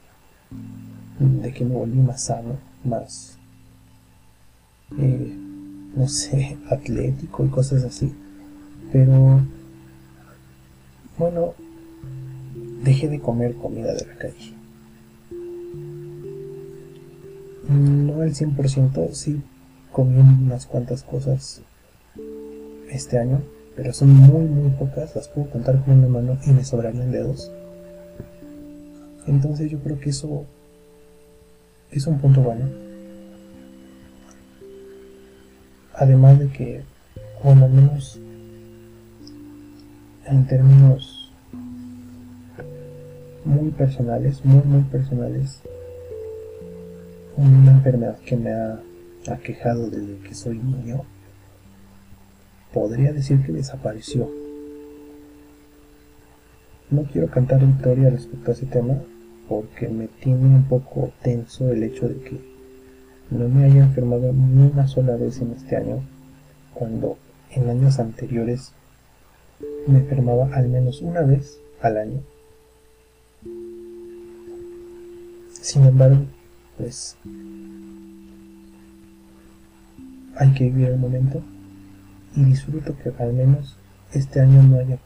de 1.19 1.53
que 1.53 1.65
me 1.65 1.75
volví 1.75 1.99
más 1.99 2.23
sano, 2.23 2.57
más, 2.85 3.37
eh, 4.97 5.35
no 5.97 6.07
sé, 6.07 6.57
atlético 6.71 7.43
y 7.43 7.49
cosas 7.49 7.83
así. 7.83 8.15
Pero, 8.93 9.41
bueno, 11.17 11.64
dejé 12.85 13.09
de 13.09 13.19
comer 13.19 13.55
comida 13.55 13.93
de 13.93 14.05
la 14.05 14.15
calle. 14.15 14.53
No 17.67 18.21
al 18.21 18.33
100%, 18.33 19.11
sí 19.11 19.41
comí 19.91 20.19
unas 20.19 20.65
cuantas 20.65 21.03
cosas 21.03 21.61
este 22.89 23.17
año, 23.17 23.41
pero 23.75 23.91
son 23.93 24.09
muy 24.09 24.45
muy 24.45 24.69
pocas, 24.71 25.15
las 25.15 25.27
puedo 25.29 25.49
contar 25.49 25.83
con 25.83 25.97
una 25.97 26.07
mano 26.07 26.37
y 26.45 26.51
me 26.51 26.63
sobrarían 26.63 27.11
dedos. 27.11 27.51
Entonces 29.25 29.71
yo 29.71 29.79
creo 29.79 29.99
que 29.99 30.11
eso 30.11 30.45
es 31.91 32.05
un 32.05 32.19
punto 32.19 32.41
bueno. 32.41 32.65
Además 35.93 36.39
de 36.39 36.49
que, 36.49 36.81
bueno, 37.41 37.65
al 37.65 37.71
menos 37.71 38.19
en 40.25 40.45
términos 40.45 41.14
muy 43.45 43.69
personales, 43.71 44.43
muy 44.43 44.63
muy 44.63 44.81
personales, 44.83 45.61
una 47.37 47.71
enfermedad 47.71 48.17
que 48.25 48.35
me 48.35 48.51
ha 48.51 48.79
aquejado 49.31 49.89
desde 49.89 50.17
que 50.27 50.33
soy 50.33 50.57
niño, 50.57 51.03
podría 52.73 53.13
decir 53.13 53.43
que 53.45 53.51
desapareció. 53.51 54.29
No 56.89 57.03
quiero 57.03 57.29
cantar 57.29 57.65
victoria 57.65 58.09
respecto 58.09 58.51
a 58.51 58.53
ese 58.53 58.65
tema 58.65 58.95
porque 59.47 59.87
me 59.87 60.07
tiene 60.07 60.45
un 60.45 60.63
poco 60.63 61.11
tenso 61.21 61.69
el 61.71 61.83
hecho 61.83 62.07
de 62.07 62.15
que 62.15 62.39
no 63.31 63.47
me 63.47 63.65
haya 63.65 63.83
enfermado 63.83 64.31
ni 64.33 64.69
una 64.71 64.87
sola 64.87 65.15
vez 65.15 65.39
en 65.41 65.51
este 65.51 65.75
año, 65.75 66.03
cuando 66.73 67.17
en 67.51 67.69
años 67.69 67.99
anteriores 67.99 68.73
me 69.87 69.99
enfermaba 69.99 70.49
al 70.53 70.67
menos 70.69 71.01
una 71.01 71.21
vez 71.21 71.59
al 71.81 71.97
año. 71.97 72.34
Sin 75.65 75.83
embargo, 75.83 76.27
pues 76.77 77.17
hay 80.35 80.53
que 80.53 80.65
vivir 80.65 80.89
el 80.89 80.99
momento 80.99 81.41
y 82.35 82.43
disfruto 82.43 82.95
que 82.95 83.11
al 83.17 83.33
menos 83.33 83.75
este 84.13 84.41
año 84.41 84.61
no 84.61 84.77
haya 84.77 84.99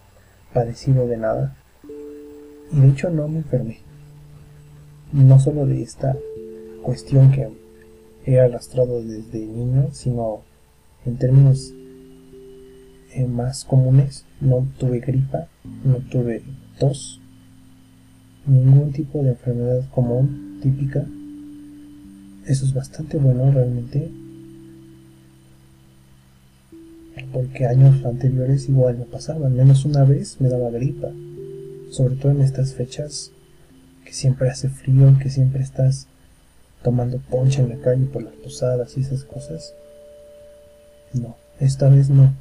padecido 0.53 1.07
de 1.07 1.15
nada. 1.15 1.55
Y 2.73 2.81
de 2.81 2.89
hecho 2.89 3.09
no 3.09 3.29
me 3.29 3.37
enfermé. 3.37 3.79
No 5.13 5.39
solo 5.39 5.65
de 5.65 5.81
esta 5.81 6.17
cuestión 6.83 7.31
que 7.31 7.47
he 8.25 8.37
arrastrado 8.41 9.01
desde 9.01 9.39
niño 9.39 9.87
sino 9.93 10.41
en 11.05 11.17
términos 11.17 11.73
eh, 13.13 13.25
más 13.25 13.63
comunes 13.63 14.25
no 14.41 14.67
tuve 14.77 14.99
gripa 14.99 15.47
no 15.85 15.99
tuve 16.11 16.43
tos 16.79 17.21
ningún 18.49 18.91
tipo 18.91 19.21
de 19.23 19.29
enfermedad 19.29 19.83
común 19.91 20.59
típica 20.61 21.05
eso 22.45 22.65
es 22.65 22.73
bastante 22.73 23.17
bueno 23.17 23.51
realmente 23.51 24.11
porque 27.31 27.65
años 27.65 28.03
anteriores 28.05 28.69
igual 28.69 28.97
me 28.97 29.05
pasaba, 29.05 29.47
al 29.47 29.53
menos 29.53 29.85
una 29.85 30.03
vez 30.03 30.37
me 30.39 30.49
daba 30.49 30.69
gripa, 30.71 31.09
sobre 31.91 32.15
todo 32.15 32.31
en 32.31 32.41
estas 32.41 32.73
fechas 32.73 33.31
que 34.05 34.13
siempre 34.13 34.49
hace 34.49 34.69
frío, 34.69 35.15
que 35.21 35.29
siempre 35.29 35.61
estás 35.61 36.07
tomando 36.83 37.19
poncha 37.29 37.61
en 37.61 37.69
la 37.69 37.77
calle 37.77 38.05
por 38.05 38.23
las 38.23 38.33
posadas 38.33 38.97
y 38.97 39.01
esas 39.01 39.23
cosas. 39.23 39.73
No, 41.13 41.35
esta 41.59 41.89
vez 41.89 42.09
no, 42.09 42.33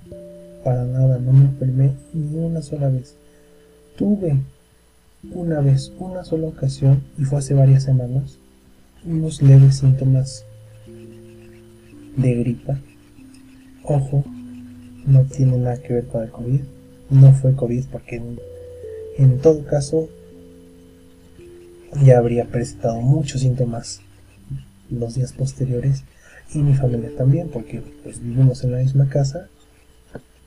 para 0.64 0.84
nada, 0.84 1.18
no 1.18 1.32
me 1.32 1.46
enfermé 1.46 1.92
ni 2.14 2.38
una 2.38 2.62
sola 2.62 2.88
vez. 2.88 3.14
Tuve 3.96 4.38
una 5.24 5.60
vez, 5.60 5.92
una 5.98 6.24
sola 6.24 6.48
ocasión, 6.48 7.02
y 7.18 7.24
fue 7.24 7.38
hace 7.38 7.54
varias 7.54 7.84
semanas, 7.84 8.38
unos 9.04 9.42
leves 9.42 9.76
síntomas 9.76 10.44
de 12.16 12.34
gripa. 12.34 12.78
Ojo, 13.84 14.24
no 15.06 15.22
tiene 15.24 15.56
nada 15.56 15.80
que 15.80 15.94
ver 15.94 16.06
con 16.06 16.22
el 16.22 16.30
COVID. 16.30 16.60
No 17.10 17.32
fue 17.32 17.54
COVID 17.54 17.86
porque 17.90 18.22
en, 19.16 19.38
todo 19.38 19.64
caso 19.64 20.08
ya 22.04 22.18
habría 22.18 22.44
presentado 22.44 23.00
muchos 23.00 23.40
síntomas 23.40 24.02
los 24.90 25.14
días 25.14 25.32
posteriores 25.32 26.04
y 26.54 26.58
mi 26.58 26.74
familia 26.74 27.10
también 27.16 27.48
porque 27.48 27.82
pues 28.02 28.20
vivimos 28.20 28.62
en 28.62 28.72
la 28.72 28.78
misma 28.78 29.08
casa 29.08 29.48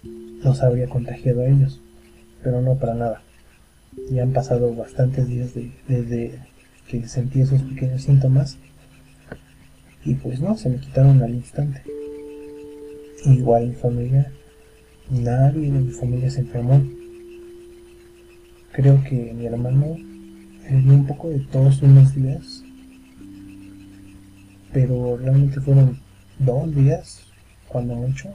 los 0.04 0.62
habría 0.62 0.88
contagiado 0.88 1.42
a 1.42 1.48
ellos 1.48 1.82
pero 2.44 2.62
no 2.62 2.76
para 2.76 2.94
nada 2.94 3.24
Ya 4.10 4.24
han 4.24 4.34
pasado 4.34 4.74
bastantes 4.76 5.28
días 5.28 5.52
desde 5.88 6.40
que 6.88 7.08
sentí 7.08 7.42
esos 7.42 7.62
pequeños 7.62 8.04
síntomas 8.04 8.58
y 10.04 10.16
pues 10.16 10.40
no, 10.40 10.58
se 10.58 10.70
me 10.70 10.78
quitaron 10.78 11.22
al 11.22 11.36
instante. 11.36 11.84
Igual 13.26 13.68
mi 13.68 13.76
familia, 13.76 14.32
nadie 15.10 15.72
de 15.72 15.80
mi 15.80 15.92
familia 15.92 16.32
se 16.32 16.40
enfermó. 16.40 16.82
Creo 18.72 19.04
que 19.04 19.34
mi 19.34 19.46
hermano 19.46 19.98
le 20.70 20.78
un 20.78 21.06
poco 21.06 21.30
de 21.30 21.40
todos 21.40 21.82
unos 21.82 22.16
días, 22.16 22.64
pero 24.72 25.18
realmente 25.18 25.60
fueron 25.60 26.00
dos 26.40 26.74
días, 26.74 27.28
cuando 27.68 27.96
mucho. 27.96 28.30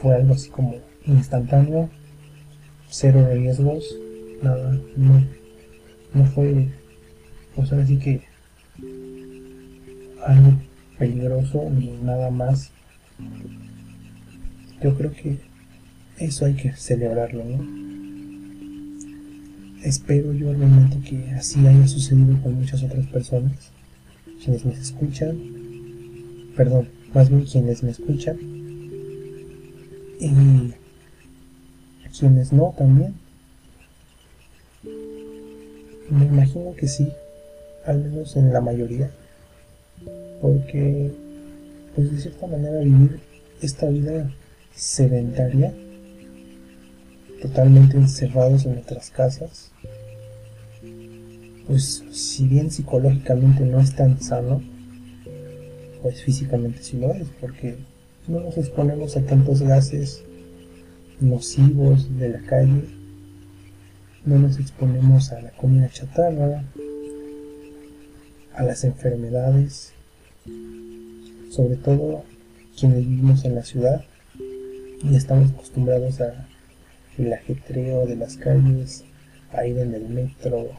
Fue 0.00 0.14
algo 0.14 0.34
así 0.34 0.48
como 0.50 0.76
instantáneo, 1.06 1.90
cero 2.88 3.28
riesgos, 3.32 3.84
nada, 4.44 4.78
no, 4.96 5.24
no 6.14 6.24
fue, 6.26 6.68
pues 7.54 7.72
ahora 7.72 7.86
sí 7.86 7.98
que 7.98 8.22
algo 10.24 10.52
peligroso 10.98 11.70
ni 11.70 11.90
nada 12.02 12.30
más. 12.30 12.70
Yo 14.82 14.94
creo 14.96 15.12
que 15.12 15.38
eso 16.18 16.44
hay 16.44 16.54
que 16.54 16.72
celebrarlo, 16.74 17.44
¿no? 17.44 17.84
Espero 19.82 20.32
yo 20.32 20.52
realmente 20.52 20.98
que 21.08 21.30
así 21.32 21.66
haya 21.66 21.86
sucedido 21.86 22.40
con 22.42 22.54
muchas 22.54 22.82
otras 22.82 23.06
personas, 23.06 23.70
quienes 24.42 24.64
me 24.64 24.72
escuchan, 24.72 25.38
perdón, 26.56 26.88
más 27.14 27.28
bien 27.28 27.44
quienes 27.44 27.82
me 27.82 27.90
escuchan 27.90 28.36
y 30.20 30.72
quienes 32.18 32.52
no 32.52 32.74
también. 32.76 33.23
Me 36.14 36.26
imagino 36.26 36.74
que 36.76 36.86
sí, 36.86 37.12
al 37.84 37.98
menos 37.98 38.36
en 38.36 38.52
la 38.52 38.60
mayoría 38.60 39.10
porque 40.40 41.10
pues 41.94 42.12
de 42.12 42.20
cierta 42.20 42.46
manera 42.46 42.78
vivir 42.80 43.18
esta 43.60 43.88
vida 43.88 44.30
sedentaria 44.76 45.74
totalmente 47.42 47.96
encerrados 47.96 48.64
en 48.64 48.74
nuestras 48.74 49.10
casas. 49.10 49.72
Pues 51.66 52.04
si 52.12 52.46
bien 52.46 52.70
psicológicamente 52.70 53.64
no 53.64 53.80
es 53.80 53.96
tan 53.96 54.22
sano 54.22 54.62
pues 56.00 56.22
físicamente 56.22 56.80
sí 56.80 56.96
lo 56.96 57.12
es 57.12 57.26
porque 57.40 57.74
no 58.28 58.38
nos 58.38 58.56
exponemos 58.56 59.16
a 59.16 59.22
tantos 59.22 59.62
gases 59.62 60.22
nocivos 61.20 62.16
de 62.18 62.28
la 62.28 62.40
calle 62.42 63.03
no 64.24 64.38
nos 64.38 64.58
exponemos 64.58 65.32
a 65.32 65.40
la 65.40 65.50
comida 65.50 65.88
chatarra 65.90 66.64
a 68.54 68.62
las 68.62 68.84
enfermedades 68.84 69.92
sobre 71.50 71.76
todo 71.76 72.24
quienes 72.78 73.06
vivimos 73.06 73.44
en 73.44 73.54
la 73.54 73.62
ciudad 73.62 74.04
y 75.02 75.14
estamos 75.14 75.50
acostumbrados 75.52 76.20
a 76.20 76.48
el 77.18 77.32
ajetreo 77.32 78.06
de 78.06 78.16
las 78.16 78.36
calles, 78.36 79.04
a 79.52 79.66
ir 79.66 79.78
en 79.78 79.94
el 79.94 80.08
metro, 80.08 80.70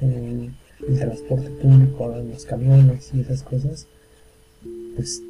en 0.00 0.54
el 0.88 0.98
transporte 0.98 1.50
público, 1.50 2.14
en 2.14 2.30
los 2.30 2.44
camiones 2.44 3.10
y 3.12 3.20
esas 3.20 3.42
cosas, 3.42 3.88
pues 4.94 5.20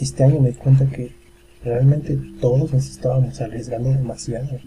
este 0.00 0.24
año 0.24 0.40
me 0.40 0.50
di 0.50 0.54
cuenta 0.54 0.86
que 0.86 1.12
realmente 1.62 2.18
todos 2.40 2.72
nos 2.72 2.88
estábamos 2.88 3.40
arriesgando 3.40 3.90
demasiado. 3.90 4.58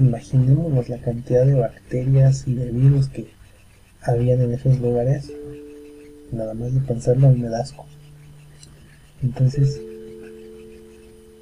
Imaginémonos 0.00 0.88
la 0.88 0.98
cantidad 0.98 1.44
de 1.44 1.54
bacterias 1.54 2.48
y 2.48 2.54
de 2.54 2.70
virus 2.70 3.08
que 3.08 3.28
habían 4.02 4.40
en 4.40 4.54
esos 4.54 4.80
lugares 4.80 5.30
nada 6.32 6.54
más 6.54 6.72
de 6.72 6.80
pensarlo 6.80 7.30
me 7.30 7.48
da 7.48 7.60
asco. 7.60 7.84
Entonces, 9.22 9.80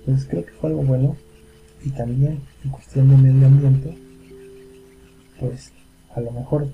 pues 0.05 0.25
creo 0.25 0.45
que 0.45 0.53
fue 0.53 0.71
algo 0.71 0.83
bueno. 0.83 1.17
Y 1.85 1.91
también 1.91 2.41
en 2.65 2.71
cuestión 2.73 3.09
de 3.09 3.17
medio 3.17 3.47
ambiente, 3.47 3.97
pues 5.39 5.71
a 6.13 6.21
lo 6.21 6.33
mejor 6.33 6.67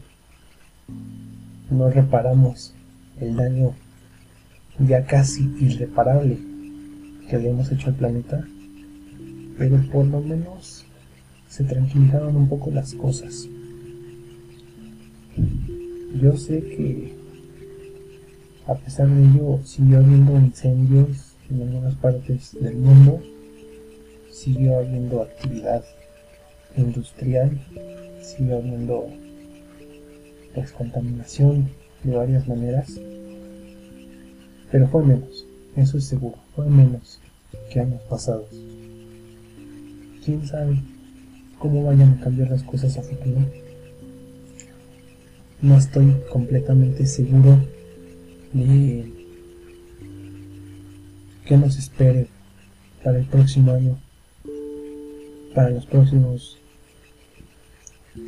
no 1.70 1.90
reparamos 1.90 2.72
el 3.20 3.36
daño 3.36 3.74
ya 4.78 5.04
casi 5.04 5.42
irreparable 5.60 6.38
que 7.28 7.36
hemos 7.36 7.70
hecho 7.70 7.88
al 7.88 7.96
planeta, 7.96 8.46
pero 9.58 9.76
por 9.92 10.06
lo 10.06 10.20
menos 10.20 10.83
se 11.54 11.62
tranquilizaron 11.62 12.34
un 12.34 12.48
poco 12.48 12.72
las 12.72 12.94
cosas. 12.94 13.48
Yo 16.20 16.36
sé 16.36 16.58
que 16.58 17.12
a 18.66 18.74
pesar 18.74 19.08
de 19.08 19.22
ello, 19.22 19.60
siguió 19.62 19.98
habiendo 19.98 20.36
incendios 20.36 21.36
en 21.48 21.62
algunas 21.62 21.94
partes 21.94 22.56
del 22.60 22.74
mundo, 22.74 23.20
siguió 24.32 24.78
habiendo 24.78 25.22
actividad 25.22 25.84
industrial, 26.76 27.56
siguió 28.20 28.56
habiendo 28.56 29.06
descontaminación 30.56 31.68
de 32.02 32.16
varias 32.16 32.48
maneras, 32.48 32.98
pero 34.72 34.88
fue 34.88 35.04
menos, 35.04 35.46
eso 35.76 35.98
es 35.98 36.04
seguro, 36.04 36.38
fue 36.56 36.68
menos 36.68 37.20
que 37.70 37.78
años 37.78 38.02
pasados. 38.08 38.50
¿Quién 40.24 40.44
sabe 40.48 40.82
cómo 41.64 41.82
vayan 41.82 42.12
a 42.12 42.20
cambiar 42.20 42.50
las 42.50 42.62
cosas 42.62 42.98
a 42.98 43.02
futuro? 43.02 43.40
No 45.62 45.78
estoy 45.78 46.14
completamente 46.30 47.06
seguro 47.06 47.58
de 48.52 49.10
qué 51.46 51.56
nos 51.56 51.78
espere 51.78 52.28
para 53.02 53.18
el 53.18 53.24
próximo 53.24 53.72
año, 53.72 53.96
para 55.54 55.70
los 55.70 55.86
próximos 55.86 56.58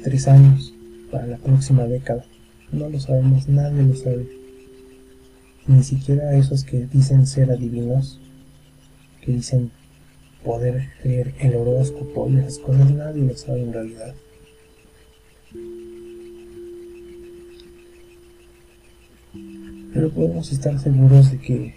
tres 0.02 0.28
años, 0.28 0.72
para 1.10 1.26
la 1.26 1.36
próxima 1.36 1.84
década. 1.84 2.24
No 2.72 2.88
lo 2.88 2.98
sabemos, 2.98 3.50
nadie 3.50 3.82
lo 3.82 3.96
sabe. 3.96 4.26
Ni 5.66 5.82
siquiera 5.82 6.34
esos 6.38 6.64
que 6.64 6.86
dicen 6.86 7.26
ser 7.26 7.50
adivinos, 7.50 8.18
que 9.20 9.32
dicen 9.32 9.70
poder 10.46 10.90
leer 11.02 11.34
el 11.40 11.56
horóscopo 11.56 12.30
y 12.30 12.36
esas 12.36 12.58
cosas, 12.60 12.90
nadie 12.92 13.24
lo 13.24 13.36
sabe 13.36 13.62
en 13.62 13.72
realidad. 13.72 14.14
Pero 19.92 20.10
podemos 20.10 20.52
estar 20.52 20.78
seguros 20.78 21.32
de 21.32 21.38
que 21.38 21.74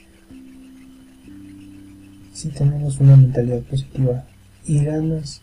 si 2.31 2.49
tenemos 2.49 2.99
una 2.99 3.15
mentalidad 3.15 3.63
positiva 3.63 4.27
y 4.65 4.83
ganas 4.83 5.41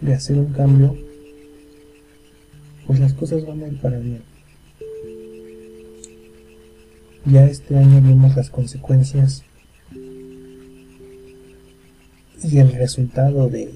de 0.00 0.14
hacer 0.14 0.38
un 0.38 0.52
cambio, 0.52 0.96
pues 2.86 3.00
las 3.00 3.12
cosas 3.12 3.44
van 3.44 3.64
a 3.64 3.68
ir 3.68 3.80
para 3.80 3.98
bien. 3.98 4.22
Ya 7.24 7.44
este 7.44 7.76
año 7.76 8.00
vimos 8.00 8.36
las 8.36 8.50
consecuencias 8.50 9.42
y 12.42 12.58
el 12.58 12.72
resultado 12.72 13.48
de 13.48 13.74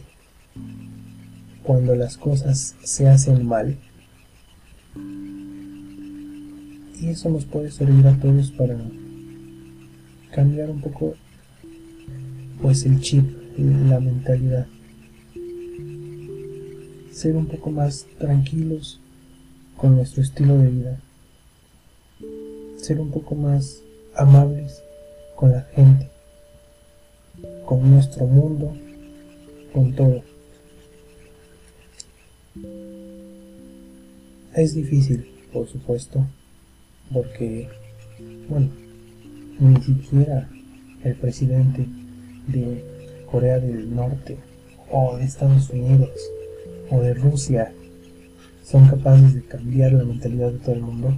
cuando 1.63 1.95
las 1.95 2.17
cosas 2.17 2.77
se 2.83 3.09
hacen 3.09 3.47
mal 3.47 3.79
y 7.03 7.09
eso 7.09 7.29
nos 7.31 7.45
puede 7.45 7.71
servir 7.71 8.07
a 8.07 8.17
todos 8.21 8.53
para 8.53 8.77
cambiar 10.31 10.71
un 10.71 10.81
poco 10.81 11.15
pues 12.61 12.87
el 12.87 13.01
chip, 13.01 13.25
la 13.59 13.99
mentalidad. 13.99 14.69
Ser 17.11 17.35
un 17.35 17.47
poco 17.47 17.73
más 17.73 18.07
tranquilos 18.19 19.01
con 19.77 19.97
nuestro 19.97 20.23
estilo 20.23 20.57
de 20.59 20.71
vida. 20.71 21.01
Ser 22.77 23.01
un 23.01 23.11
poco 23.11 23.35
más 23.35 23.83
amables 24.15 24.81
con 25.35 25.51
la 25.51 25.63
gente, 25.75 26.09
con 27.67 27.91
nuestro 27.91 28.27
mundo, 28.27 28.73
con 29.73 29.93
todo. 29.95 30.23
Es 34.55 34.75
difícil, 34.75 35.27
por 35.53 35.67
supuesto, 35.69 36.27
porque, 37.13 37.69
bueno, 38.49 38.69
ni 39.59 39.81
siquiera 39.83 40.49
el 41.05 41.15
presidente 41.17 41.87
de 42.49 42.85
Corea 43.31 43.59
del 43.59 43.95
Norte 43.95 44.39
o 44.91 45.17
de 45.17 45.25
Estados 45.25 45.71
Unidos 45.71 46.11
o 46.91 47.01
de 47.01 47.15
Rusia 47.15 47.73
son 48.63 48.87
capaces 48.89 49.35
de 49.35 49.43
cambiar 49.43 49.93
la 49.93 50.05
mentalidad 50.05 50.53
de 50.53 50.59
todo 50.59 50.75
el 50.75 50.83
mundo, 50.83 51.15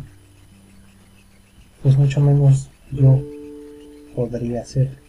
pues 1.82 1.96
mucho 1.98 2.20
menos 2.20 2.70
yo 2.92 3.20
podría 4.14 4.62
hacer. 4.62 5.03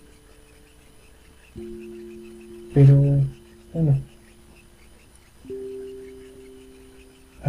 Pero, 2.75 3.01
bueno, 3.73 3.99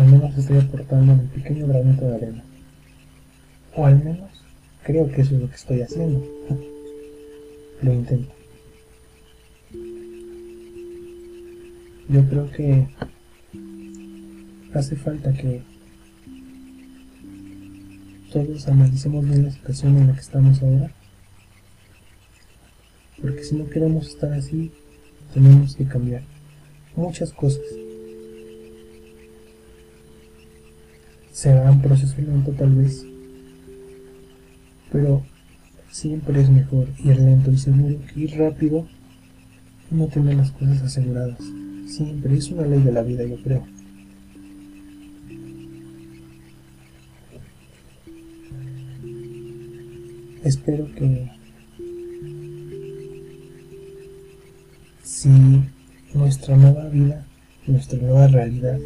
menos 0.06 0.38
estoy 0.38 0.58
aportando 0.58 1.12
un 1.14 1.26
pequeño 1.28 1.66
granito 1.66 2.06
de 2.06 2.14
arena. 2.14 2.44
O 3.74 3.84
al 3.84 4.02
menos 4.02 4.30
creo 4.84 5.10
que 5.10 5.22
eso 5.22 5.34
es 5.34 5.40
lo 5.40 5.48
que 5.48 5.56
estoy 5.56 5.82
haciendo. 5.82 6.24
lo 7.82 7.92
intento. 7.92 8.32
Yo 12.08 12.24
creo 12.28 12.50
que 12.52 12.86
hace 14.74 14.94
falta 14.94 15.32
que 15.32 15.60
todos 18.32 18.68
analicemos 18.68 19.24
bien 19.24 19.44
la 19.44 19.50
situación 19.50 19.96
en 19.96 20.06
la 20.06 20.14
que 20.14 20.20
estamos 20.20 20.62
ahora. 20.62 20.92
Porque 23.20 23.42
si 23.42 23.56
no 23.56 23.68
queremos 23.68 24.06
estar 24.08 24.32
así, 24.32 24.70
tenemos 25.36 25.76
que 25.76 25.84
cambiar 25.84 26.22
muchas 26.96 27.30
cosas. 27.30 27.60
Será 31.30 31.70
un 31.70 31.82
proceso 31.82 32.14
lento 32.16 32.52
tal 32.52 32.72
vez, 32.72 33.04
pero 34.90 35.22
siempre 35.90 36.40
es 36.40 36.48
mejor 36.48 36.88
ir 37.04 37.18
lento 37.18 37.50
y 37.50 37.58
seguro 37.58 37.98
que 38.06 38.20
ir 38.20 38.38
rápido 38.38 38.86
y 39.90 39.94
no 39.94 40.06
tener 40.06 40.36
las 40.36 40.52
cosas 40.52 40.80
aseguradas. 40.80 41.38
Siempre 41.86 42.34
es 42.34 42.50
una 42.50 42.66
ley 42.66 42.80
de 42.80 42.92
la 42.92 43.02
vida, 43.02 43.22
yo 43.24 43.36
creo. 43.42 43.62
Espero 50.42 50.86
que 50.94 51.30
si 55.16 55.30
nuestra 56.12 56.58
nueva 56.58 56.88
vida, 56.88 57.24
nuestra 57.66 57.98
nueva 57.98 58.26
realidad 58.26 58.78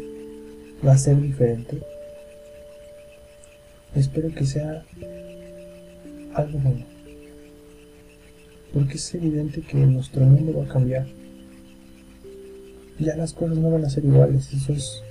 va 0.85 0.93
a 0.93 0.97
ser 0.97 1.19
diferente, 1.19 1.81
espero 3.95 4.33
que 4.33 4.45
sea 4.45 4.85
algo 6.33 6.57
bueno. 6.59 6.85
Porque 8.73 8.93
es 8.93 9.13
evidente 9.13 9.59
que 9.59 9.75
nuestro 9.75 10.23
mundo 10.23 10.57
va 10.57 10.63
a 10.63 10.69
cambiar 10.69 11.05
ya 12.97 13.17
las 13.17 13.33
cosas 13.33 13.57
no 13.57 13.69
van 13.69 13.83
a 13.83 13.89
ser 13.89 14.05
iguales. 14.05 14.53
Eso 14.53 14.71
es 14.71 15.03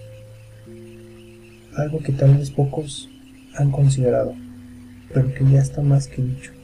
algo 1.77 1.99
que 1.99 2.13
tal 2.13 2.35
vez 2.39 2.51
pocos 2.51 3.11
han 3.57 3.71
considerado, 3.71 4.35
pero 5.13 5.35
que 5.35 5.45
ya 5.45 5.61
está 5.61 5.83
más 5.83 6.07
que 6.07 6.23
dicho. 6.23 6.60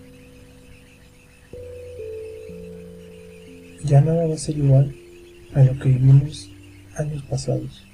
Ya 3.86 4.00
nada 4.00 4.26
va 4.26 4.34
a 4.34 4.38
ser 4.38 4.58
igual 4.58 4.92
a 5.54 5.62
lo 5.62 5.78
que 5.78 5.90
vivimos 5.90 6.50
años 6.96 7.22
pasados. 7.22 7.84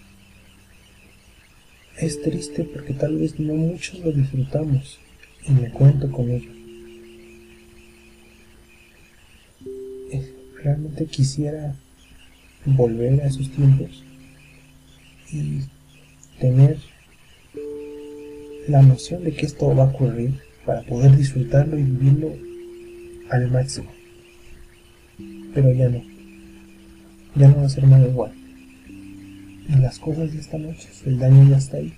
Es 1.98 2.22
triste 2.22 2.64
porque 2.64 2.94
tal 2.94 3.18
vez 3.18 3.38
no 3.38 3.52
muchos 3.52 3.98
lo 4.00 4.10
disfrutamos 4.10 4.98
y 5.46 5.52
me 5.52 5.70
cuento 5.70 6.10
con 6.10 6.30
ello. 6.30 6.50
Realmente 10.64 11.06
quisiera 11.06 11.74
volver 12.64 13.20
a 13.20 13.26
esos 13.26 13.50
tiempos 13.50 14.02
y 15.30 15.62
tener 16.40 16.78
la 18.68 18.80
noción 18.80 19.24
de 19.24 19.32
que 19.34 19.44
esto 19.44 19.74
va 19.74 19.84
a 19.84 19.88
ocurrir 19.88 20.40
para 20.64 20.82
poder 20.82 21.16
disfrutarlo 21.16 21.76
y 21.76 21.82
vivirlo 21.82 22.32
al 23.30 23.50
máximo. 23.50 24.01
Pero 25.54 25.72
ya 25.72 25.88
no. 25.88 26.02
Ya 27.34 27.48
no 27.48 27.56
va 27.58 27.66
a 27.66 27.68
ser 27.68 27.84
nada 27.84 28.06
igual. 28.06 28.32
Y 29.68 29.76
las 29.76 29.98
cosas 29.98 30.32
ya 30.32 30.40
están 30.40 30.64
hechas, 30.66 31.02
el 31.06 31.18
daño 31.18 31.48
ya 31.48 31.56
está 31.56 31.78
ahí. 31.78 31.94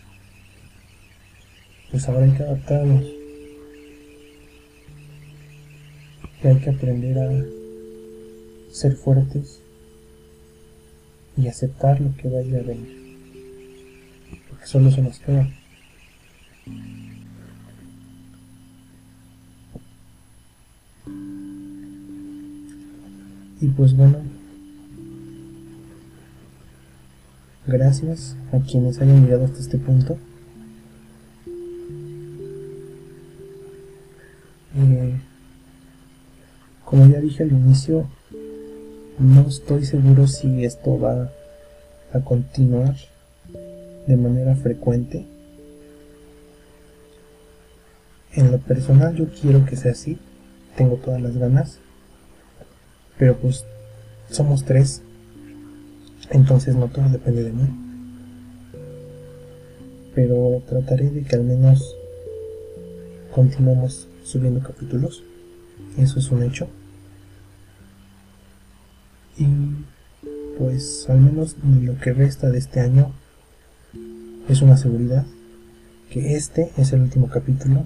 Pues 1.90 2.08
ahora 2.08 2.24
hay 2.24 2.32
que 2.32 2.42
adaptarnos. 2.42 3.04
Y 6.42 6.46
hay 6.46 6.56
que 6.58 6.70
aprender 6.70 7.18
a 7.18 7.44
ser 8.72 8.96
fuertes 8.96 9.62
y 11.36 11.48
aceptar 11.48 12.00
lo 12.00 12.14
que 12.16 12.28
vaya 12.28 12.58
a 12.58 12.62
venir. 12.62 13.16
Porque 14.48 14.66
solo 14.66 14.90
se 14.90 15.02
nos 15.02 15.18
queda. 15.18 15.48
Y 23.60 23.68
pues 23.68 23.96
bueno, 23.96 24.18
gracias 27.66 28.36
a 28.52 28.58
quienes 28.58 29.00
hayan 29.00 29.24
llegado 29.24 29.44
hasta 29.44 29.60
este 29.60 29.78
punto. 29.78 30.18
Eh, 34.76 35.14
como 36.84 37.06
ya 37.06 37.20
dije 37.20 37.44
al 37.44 37.52
inicio, 37.52 38.08
no 39.18 39.42
estoy 39.42 39.84
seguro 39.84 40.26
si 40.26 40.64
esto 40.64 40.98
va 40.98 41.30
a 42.12 42.20
continuar 42.20 42.96
de 44.06 44.16
manera 44.16 44.56
frecuente. 44.56 45.26
En 48.32 48.50
lo 48.50 48.58
personal 48.58 49.14
yo 49.14 49.26
quiero 49.28 49.64
que 49.64 49.76
sea 49.76 49.92
así, 49.92 50.18
tengo 50.76 50.96
todas 50.96 51.22
las 51.22 51.36
ganas, 51.36 51.78
pero 53.18 53.36
pues 53.36 53.64
somos 54.30 54.64
tres, 54.64 55.02
entonces 56.30 56.74
no 56.74 56.88
todo 56.88 57.08
depende 57.08 57.44
de 57.44 57.52
mí. 57.52 57.68
Pero 60.14 60.62
trataré 60.68 61.10
de 61.10 61.22
que 61.22 61.36
al 61.36 61.44
menos 61.44 61.96
continuemos 63.32 64.08
subiendo 64.24 64.60
capítulos, 64.60 65.22
eso 65.98 66.18
es 66.18 66.30
un 66.30 66.42
hecho. 66.42 66.68
Y 69.36 69.46
pues 70.58 71.06
al 71.08 71.20
menos 71.20 71.56
lo 71.64 71.98
que 71.98 72.12
resta 72.12 72.50
de 72.50 72.58
este 72.58 72.80
año 72.80 73.12
es 74.48 74.62
una 74.62 74.76
seguridad 74.76 75.26
que 76.10 76.36
este 76.36 76.70
es 76.76 76.92
el 76.92 77.00
último 77.00 77.28
capítulo. 77.28 77.84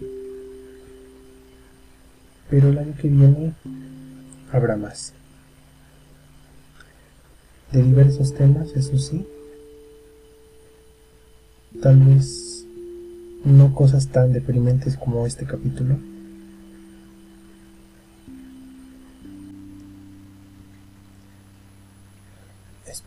Pero 2.50 2.68
el 2.68 2.78
año 2.78 2.94
que 3.00 3.08
viene 3.08 3.54
habrá 4.52 4.76
más. 4.76 5.12
De 7.72 7.82
diversos 7.82 8.34
temas, 8.34 8.70
eso 8.74 8.98
sí. 8.98 9.26
Tal 11.82 11.98
vez 11.98 12.64
no 13.44 13.74
cosas 13.74 14.08
tan 14.08 14.32
deprimentes 14.32 14.96
como 14.96 15.26
este 15.26 15.44
capítulo 15.44 15.96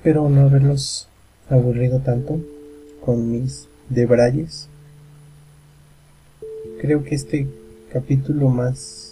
Espero 0.03 0.29
no 0.29 0.41
haberlos 0.41 1.07
aburrido 1.47 1.99
tanto 1.99 2.39
con 3.05 3.31
mis 3.31 3.67
debrayes. 3.87 4.67
Creo 6.81 7.03
que 7.03 7.13
este 7.13 7.47
capítulo 7.93 8.49
más 8.49 9.10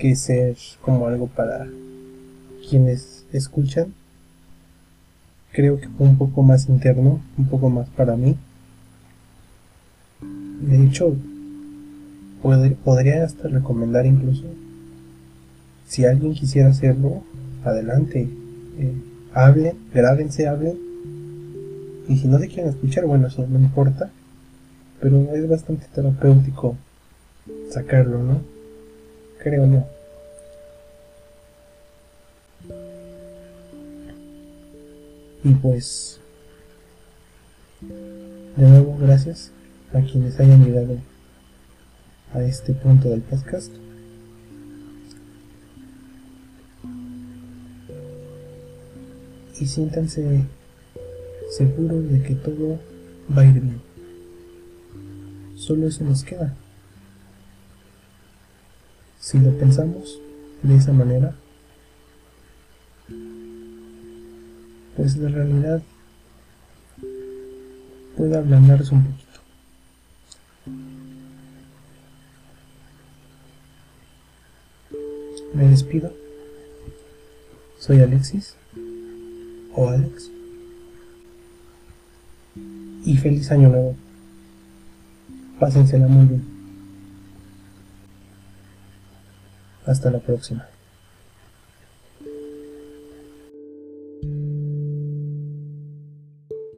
que 0.00 0.16
ser 0.16 0.56
como 0.80 1.06
algo 1.06 1.26
para 1.26 1.66
quienes 2.68 3.24
escuchan, 3.32 3.92
creo 5.52 5.78
que 5.78 5.88
fue 5.88 6.06
un 6.06 6.16
poco 6.16 6.42
más 6.42 6.68
interno, 6.68 7.20
un 7.36 7.46
poco 7.46 7.68
más 7.68 7.88
para 7.90 8.16
mí. 8.16 8.34
De 10.62 10.84
hecho, 10.84 11.14
podría 12.42 13.24
hasta 13.24 13.48
recomendar 13.48 14.06
incluso, 14.06 14.44
si 15.86 16.06
alguien 16.06 16.32
quisiera 16.32 16.70
hacerlo, 16.70 17.22
adelante. 17.64 18.26
Eh, 18.78 18.94
hablen, 19.34 19.76
grábense, 19.92 20.48
hablen. 20.48 20.78
Y 22.08 22.16
si 22.16 22.26
no 22.26 22.38
se 22.38 22.48
quieren 22.48 22.68
escuchar, 22.68 23.04
bueno, 23.04 23.26
eso 23.26 23.46
no 23.46 23.58
importa. 23.58 24.10
Pero 25.00 25.34
es 25.34 25.46
bastante 25.46 25.86
terapéutico 25.94 26.76
sacarlo, 27.70 28.22
¿no? 28.22 28.59
Creo 29.42 29.66
yo. 29.66 29.84
Y 35.42 35.54
pues, 35.54 36.20
de 37.80 38.68
nuevo, 38.68 38.98
gracias 39.00 39.50
a 39.94 40.00
quienes 40.02 40.38
hayan 40.38 40.64
llegado 40.64 40.98
a 42.34 42.42
este 42.42 42.74
punto 42.74 43.08
del 43.08 43.22
podcast. 43.22 43.72
y 49.60 49.66
siéntanse 49.66 50.46
seguros 51.50 52.10
de 52.10 52.22
que 52.22 52.34
todo 52.34 52.78
va 53.36 53.42
a 53.42 53.46
ir 53.46 53.60
bien. 53.60 53.80
Solo 55.54 55.86
eso 55.86 56.02
nos 56.02 56.24
queda. 56.24 56.56
Si 59.20 59.38
lo 59.38 59.56
pensamos 59.58 60.18
de 60.62 60.76
esa 60.76 60.92
manera, 60.92 61.34
pues 64.96 65.16
la 65.18 65.28
realidad 65.28 65.82
pueda 68.16 68.38
ablandarse 68.38 68.94
un 68.94 69.04
poquito. 69.04 69.40
Me 75.54 75.68
despido. 75.68 76.12
Soy 77.78 78.00
Alexis 78.00 78.56
o 79.74 79.88
Alex. 79.88 80.30
Y 83.04 83.16
feliz 83.18 83.50
año 83.50 83.68
nuevo. 83.68 83.96
Pásensela 85.58 86.06
muy 86.06 86.26
bien. 86.26 86.59
Hasta 89.90 90.08
la 90.08 90.20
próxima. 90.20 90.69